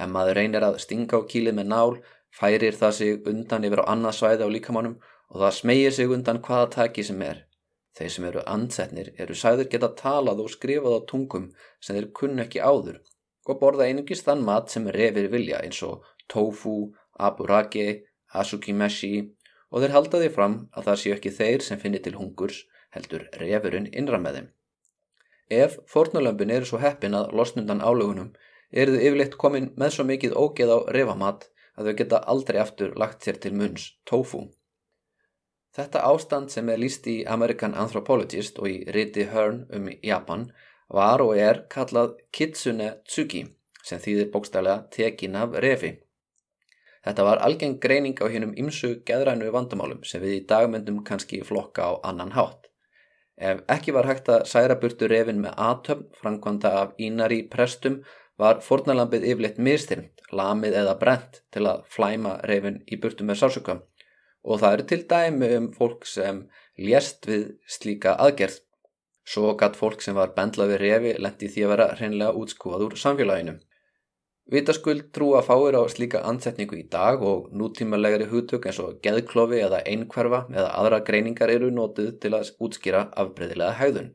[0.00, 1.98] Ef maður reynir að stinga á kílið með nál,
[2.32, 4.96] færir það sig undan yfir á annað svæði á líkamannum
[5.32, 7.42] og það smegir sig undan hvaða taki sem er.
[7.96, 11.46] Þeir sem eru ansetnir eru sæður geta talað og skrifað á tungum
[11.80, 13.00] sem þeir kunn ekki áður
[13.46, 16.92] og borða einungist þann mat sem refir vilja eins og tofu,
[17.28, 18.02] aburage,
[18.34, 19.14] asukimeshi
[19.70, 22.60] og þeir halda því fram að það séu ekki þeir sem finnir til hungurs
[22.96, 24.48] heldur refurinn innra með þeim.
[25.62, 28.32] Ef fornulömpin eru svo heppin að losnundan álögunum
[28.72, 31.48] eru þau yfirleitt komin með svo mikið ógeð á refamat
[31.78, 34.46] að þau geta aldrei aftur lagt sér til munns tofu.
[35.76, 40.46] Þetta ástand sem er líst í American Anthropologist og í Riti Hearn um Japan
[40.98, 43.42] var og er kallað Kitsune Tsuki
[43.84, 45.90] sem þýðir bókstælega tekin af refi.
[47.04, 51.90] Þetta var algeng greining á hennum ymsu geðrænu vandamálum sem við í dagmyndum kannski flokka
[51.90, 52.70] á annan hátt.
[53.36, 58.00] Ef ekki var hægt að særa burtu refin með atöfn framkvæmda af ínari prestum
[58.40, 63.76] var fornalambið yfirleitt mistyrnt, lamið eða brent til að flæma refin í burtu með sársöka
[64.46, 66.44] og það eru til dæmi um fólk sem
[66.88, 68.60] lést við slíka aðgerð.
[69.26, 73.00] Svo gatt fólk sem var bendlað við refi lendi því að vera hreinlega útskúað úr
[73.02, 73.56] samfélaginu.
[74.54, 79.80] Vitaskuld trúa fáir á slíka ansetningu í dag og nútímalegri hugtök eins og geðklofi eða
[79.90, 84.12] einkverfa eða aðra greiningar eru nótið til að útskýra afbreyðilega hægðun.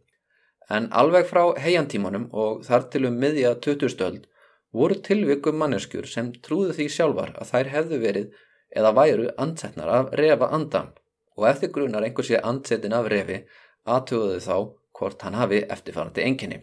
[0.71, 4.29] En alveg frá heiantímanum og þar til um miðja 20 stöld
[4.71, 8.39] voru tilvikum manneskjur sem trúðu því sjálfar að þær hefðu verið
[8.75, 10.91] eða væru ansetnar af refa andam
[11.37, 13.41] og eftir grunar einhver sé ansetin af refi
[13.87, 14.55] aðtöðuðu þá
[14.99, 16.61] hvort hann hafi eftirfarandi enginni.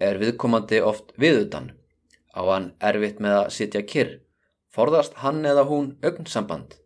[0.00, 1.74] Er viðkomandi oft viðutan
[2.30, 4.12] Á hann erfitt með að sitja kyrr?
[4.70, 6.76] Forðast hann eða hún augnsamband?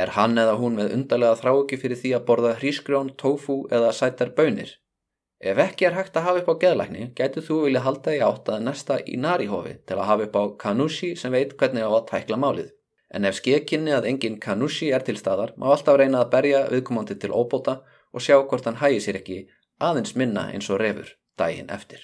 [0.00, 4.34] Er hann eða hún með undarlega þráki fyrir því að borða hrísgrjón, tofu eða sætar
[4.36, 4.74] bönir?
[5.40, 8.48] Ef ekki er hægt að hafa upp á geðlækni, gætu þú vilja halda í átt
[8.52, 12.06] að næsta í narihofi til að hafa upp á kanushi sem veit hvernig á að
[12.12, 12.70] tækla málið.
[13.14, 17.14] En ef skekinni að engin kanushi er til staðar, má alltaf reyna að berja viðkomandi
[17.22, 17.76] til óbóta
[18.10, 19.36] og sjá hvort hann hægir sér ekki
[19.78, 22.02] aðeins minna eins og refur daginn eftir.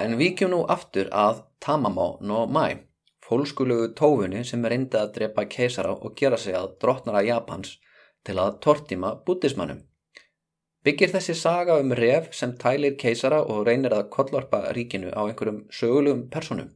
[0.00, 2.86] En vikjum nú aftur að Tamamo no Mai,
[3.28, 7.76] fólkskulegu tófunni sem reyndi að drepa keisara og gera sig að drottnara Japans
[8.26, 9.84] til að tortíma bútismannum.
[10.86, 15.64] Byggir þessi saga um ref sem tælir keisara og reynir að kollvarpa ríkinu á einhverjum
[15.78, 16.68] sögulegum personum.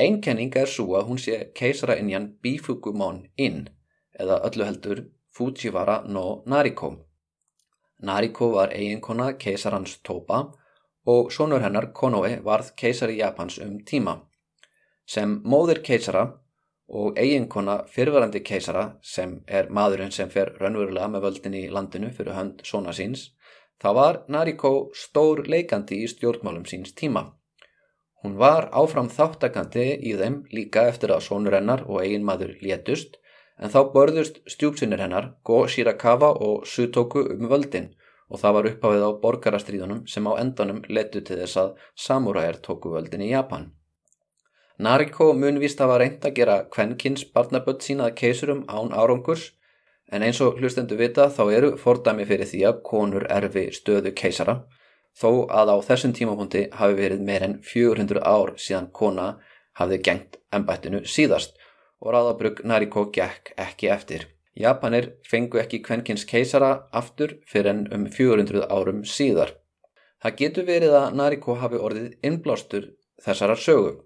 [0.00, 3.68] Einkenning er svo að hún sé keisara innjan Bifugumon inn
[4.18, 6.90] eða öllu heldur Fujiwara no Nariko.
[8.02, 10.42] Nariko var eiginkona keisarans Toba
[11.06, 14.18] og sonur hennar Konoe varð keisari Japans um tíma.
[15.06, 16.26] Sem móðir keisara
[16.92, 18.84] og eiginkona fyrverandi keisara
[19.14, 23.30] sem er maðurinn sem fer raunverulega með völdin í landinu fyrir hönd sona síns,
[23.80, 27.24] þá var Nariko stór leikandi í stjórnmálum síns tíma.
[28.22, 33.18] Hún var áfram þáttakandi í þeim líka eftir að sonur hennar og eigin maður létust
[33.58, 37.90] en þá börðust stjúpsinnir hennar Go Shirakawa og Sutoku um völdin
[38.32, 41.74] og það var upphafið á borgarastríðunum sem á endanum letu til þess að
[42.06, 43.72] samúræðir tóku völdin í Japan.
[44.82, 49.52] Nariko mun vist hafa reynd að gera kvenkins barnaböld sínað keisurum án árangurs
[50.10, 54.56] en eins og hlustendu vita þá eru fordæmi fyrir því að konur erfi stöðu keisara
[55.20, 59.28] þó að á þessum tímapunkti hafi verið meir en 400 ár síðan kona
[59.78, 61.58] hafði gengt ennbættinu síðast
[62.02, 64.28] og ráðabrug Nariko gekk ekki eftir.
[64.58, 69.54] Japanir fengu ekki kvenkins keisara aftur fyrir enn um 400 árum síðar.
[70.22, 74.00] Það getur verið að Nariko hafi orðið innblástur þessarar sögu.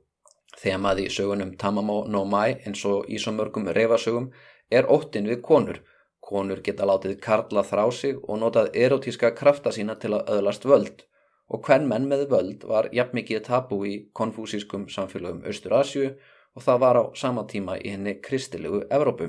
[0.57, 4.31] Þemað í sögunum Tamamo no Mai eins og í svo mörgum reyfasögum
[4.73, 5.83] er óttin við konur.
[6.27, 11.05] Konur geta látið karla þrá sig og notað erotíska krafta sína til að öðlast völd
[11.47, 16.09] og hvern menn með völd var jafn mikið tabú í konfúsískum samfélagum Östur-Asju
[16.57, 19.29] og það var á sama tíma í henni kristilegu Evrópu.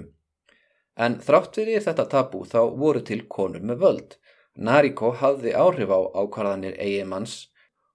[0.97, 4.17] En þrátt fyrir þetta tabú þá voru til konur með völd.
[4.55, 7.51] Nariko hafði áhrif á ákvarðanir eigimanns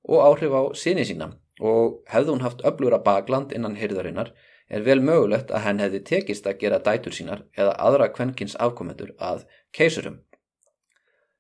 [0.07, 4.33] og áhrif á sinni sína og hefði hún haft öflura bakland innan hyrðarinnar
[4.73, 9.13] er vel mögulegt að henn hefði tekist að gera dætur sínar eða aðra kvenkins afkomendur
[9.31, 9.45] að
[9.77, 10.21] keisurum.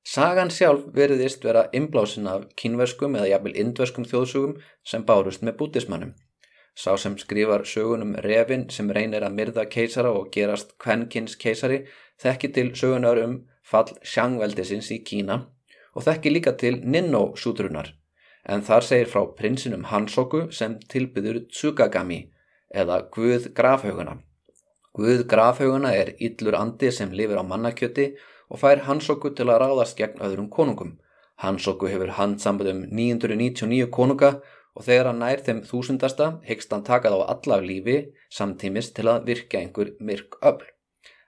[0.03, 4.57] Sagan sjálf veriðist vera inblásin af kínverskum eða jafnvel indverskum þjóðsugum
[4.93, 6.13] sem bárust með bútismannum.
[6.75, 11.85] Sá sem skrifar sögunum Revin sem reynir að myrða keisara og gerast kvenkins keisari
[12.23, 15.43] þekki til sögunar um fall sjangveldisins í Kína
[15.95, 17.93] og þekki líka til Ninno sútrunar
[18.45, 22.21] en þar segir frá prinsinum Hansoku sem tilbyður Tsugagami
[22.75, 24.19] eða Guð grafhauguna.
[24.97, 28.13] Guð grafhauguna er yllur andi sem lifir á mannakjöti
[28.51, 30.99] og fær Hansoku til að ráðast gegn öðrum konungum.
[31.43, 34.35] Hansoku hefur handsamband um 999 konunga
[34.77, 37.97] og þegar hann nær þeim þúsundasta hegst hann takað á alla lífi
[38.33, 40.63] samtímis til að virka einhver myrk öll.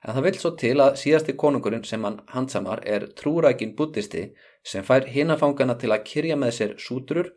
[0.04, 4.26] En það vil svo til að síðasti konungurinn sem hann handsamar er trúrækin buddhisti
[4.64, 7.30] sem fær hinafangana til að kyrja með sér sútrur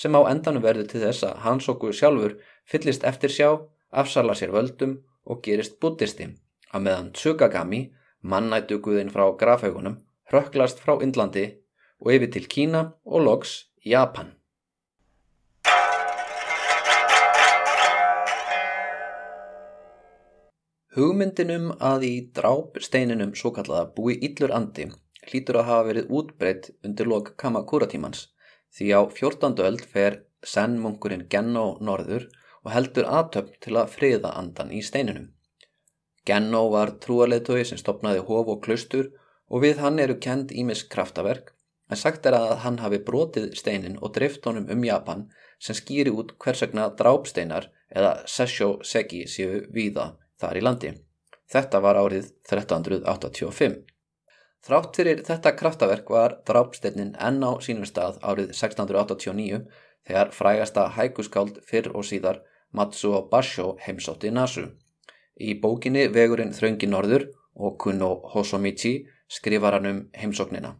[0.00, 3.50] sem á endanum verður til þess að Hansoku sjálfur fyllist eftir sjá,
[3.90, 6.30] afsala sér völdum og gerist buddhisti
[6.72, 7.80] að meðan Tsugagami,
[8.22, 10.00] mannættuguðin frá grafhaugunum,
[10.30, 11.46] hrökklast frá Indlandi
[12.00, 14.36] og yfir til Kína og loks Japan.
[20.96, 24.88] Hugmyndinum að í drápsteininum svo kallaða búi yllur andi
[25.30, 28.26] hlýtur að hafa verið útbreytt undir lok Kamakura tímans
[28.76, 29.56] því á 14.
[29.66, 32.28] öld fer Zen-munkurinn Genno norður
[32.64, 35.30] og heldur aðtöfn til að friða andan í steininum.
[36.26, 39.10] Genno var trúarleitói sem stopnaði hof og klustur
[39.48, 41.54] og við hann eru kend ímis kraftaverk
[41.90, 45.26] en sagt er að hann hafi brotið steinin og drift honum um Japan
[45.58, 50.92] sem skýri út hversegna drápsteinar eða Sessho Segi séu víða þar í landi.
[51.50, 53.80] Þetta var árið 1385.
[54.66, 59.62] Þrátt fyrir þetta kraftaverk var drápsteinin enn á sínum stað árið 1689
[60.08, 62.42] þegar frægasta hækuskáld fyrr og síðar
[62.76, 64.66] Matsuo Basho heimsótti Nasu.
[65.40, 68.92] Í bókinni Vegurinn þröngi norður og Kuno Hosomichi
[69.28, 70.74] skrifar hann um heimsóknina.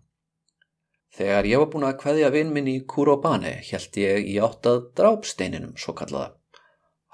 [1.17, 5.75] Þegar ég var búin að hvaðja vinn minn í Kurobane held ég í áttað drápsteininum
[5.81, 6.37] svo kallaða.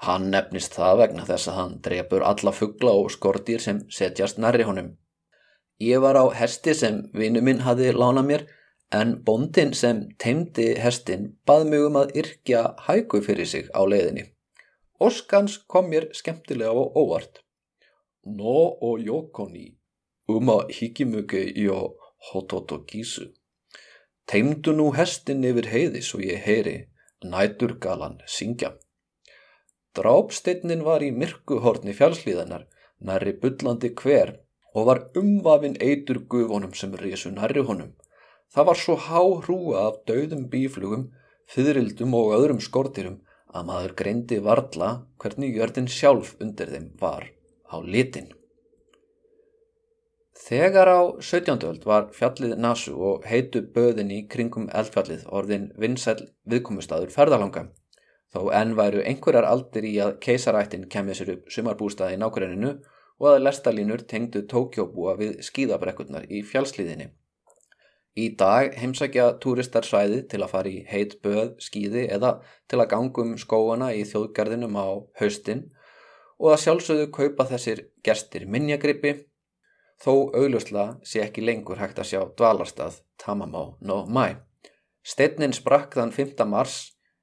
[0.05, 4.67] Hann nefnist það vegna þess að hann drefur alla fuggla og skortýr sem setjast nærri
[4.67, 4.91] honum.
[5.79, 8.43] Ég var á hesti sem vinnu minn hafi lánað mér
[8.99, 14.23] en bondin sem teimdi hestin bað mjög um að yrkja hægu fyrir sig á leiðinni.
[14.99, 17.43] Óskans kom mér skemmtilega á óvart.
[18.25, 19.77] No o yokoni,
[20.27, 21.97] uma hikimuke yo
[22.31, 23.29] hototo gisu.
[24.25, 26.77] Teimdu nú hestin yfir heiði svo ég heyri
[27.23, 28.73] næturgalan syngja.
[29.93, 32.65] Drápsteinnin var í myrkuhorni fjálslíðanar,
[32.99, 34.35] nærri byllandi hver
[34.77, 37.93] og var umvafin eitur gufonum sem risu nærri honum.
[38.53, 41.07] Það var svo há hrúa af dauðum bíflugum,
[41.49, 43.21] fyririldum og öðrum skortirum
[43.57, 44.89] að maður greindi varla
[45.21, 47.31] hvernig jörðin sjálf undir þeim var
[47.73, 48.29] á litin.
[50.47, 51.65] Þegar á 17.
[51.65, 57.65] öld var fjallið Nasu og heitu böðin í kringum eldfjallið orðin vinsæl viðkomustadur ferðalanga,
[58.31, 62.75] þó enn væru einhverjar aldir í að keisarættin kemið sér upp sumarbústaði í nákvæminu
[63.19, 67.09] og að lestalínur tengdu Tókjóbúa við skíðabrekkurnar í fjallslíðinni.
[68.17, 72.39] Í dag heimsækja túristar svæði til að fara í heit böð, skýði eða
[72.69, 74.87] til að gangum skóana í þjóðgarðinum á
[75.21, 75.67] haustin
[76.41, 79.13] og að sjálfsögðu kaupa þessir gestir minnjagrippi
[80.01, 84.37] þó augljósla sé ekki lengur hægt að sjá dvalarstað Tamamá no Mai.
[85.05, 86.41] Steinnin sprakk þann 5.
[86.49, 86.77] mars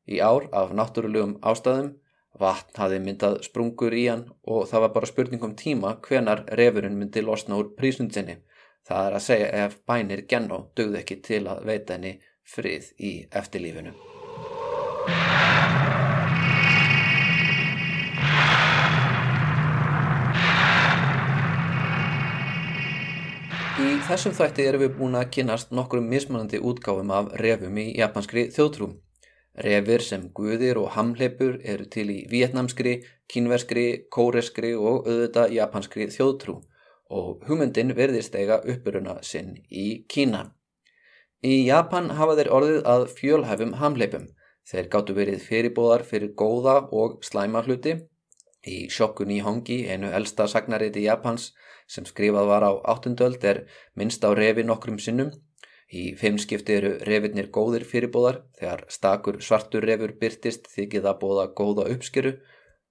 [0.06, 1.94] í ár af náttúrulegum ástæðum,
[2.40, 6.98] vatn hafi myndað sprungur í hann og það var bara spurning um tíma hvenar refurinn
[6.98, 8.40] myndi losna úr prísundinni
[8.84, 13.12] Það er að segja ef bænir Genno dögð ekki til að veita henni frið í
[13.40, 13.94] eftirlífinu.
[23.80, 28.50] Í þessum þætti erum við búin að kynast nokkrum mismunandi útgáfum af refum í japanskri
[28.52, 28.92] þjóðtrú.
[29.54, 36.56] Refir sem guðir og hamleipur eru til í vietnamskri, kínverskri, kóreskri og auðvita japanskri þjóðtrú
[37.14, 40.48] og hugmyndin verðist eiga uppuruna sinn í Kína.
[41.44, 44.26] Í Japan hafa þeir orðið að fjölhæfum hamleipum.
[44.64, 47.98] Þeir gáttu verið fyrirbóðar fyrir góða og slæma hluti.
[48.64, 51.50] Í Shokun í Hongi, einu elsta sagnariti Japans
[51.86, 55.34] sem skrifað var á áttundöld er minnst á revi nokkrum sinnum.
[55.92, 61.86] Í fimmskipti eru revirnir góðir fyrirbóðar þegar stakur svartur revur byrtist þykið að bóða góða
[61.92, 62.32] uppskeru.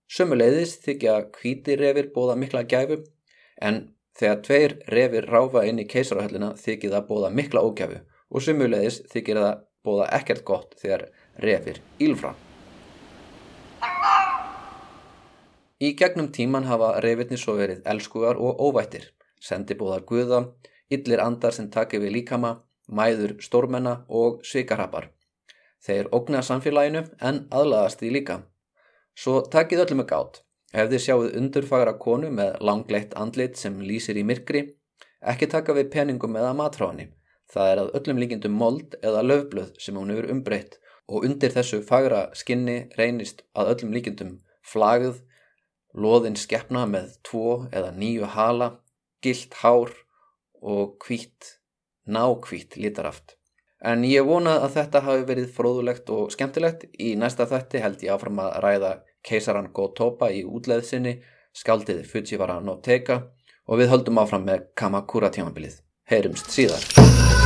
[0.08, 3.02] Sömuleiðis þykja hvíti refir bóða mikla gæfu.
[3.58, 3.82] En
[4.20, 8.00] þegar tveir refir ráfa inn í keisarahöllina þykir það bóða mikla ógæfu.
[8.30, 11.08] Og sömuleiðis þykir það bóða ekkert gott þegar
[11.42, 12.36] refir ílfra.
[15.84, 19.10] Í gegnum tíman hafa refirni svo verið elskugar og óvættir,
[19.44, 20.40] sendibóðar guða,
[20.94, 22.54] illir andar sem taki við líkama,
[22.88, 25.10] mæður stórmenna og svikarhapar.
[25.84, 28.38] Þeir ógna samfélaginu en aðlaðast því líka.
[29.16, 30.40] Svo takið öllum með gátt.
[30.74, 34.64] Ef þið sjáuð undurfagra konu með langleitt andlit sem lýsir í myrkri,
[35.22, 37.12] ekki taka við peningum eða matráðni.
[37.54, 41.84] Það er að öllum líkindum mold eða löfblöð sem hún hefur umbreytt og undir þessu
[41.86, 45.20] fagra skinni reynist að öllum líkindum flagð,
[45.94, 48.70] loðin skeppna með tvo eða nýju hala,
[49.22, 49.94] gilt hár
[50.64, 51.60] og hvít,
[52.06, 53.38] nákvít lítaraft.
[53.84, 56.86] En ég vona að þetta hafi verið fróðulegt og skemmtilegt.
[56.96, 58.94] Í næsta þætti held ég áfram að ræða
[59.28, 61.18] keisaran Gotoba í útleðsinni,
[61.52, 63.26] skaldið Fujiwara no Teka
[63.68, 65.82] og við höldum áfram með Kamakura tjámabilið.
[66.08, 67.43] Heyrumst síðar.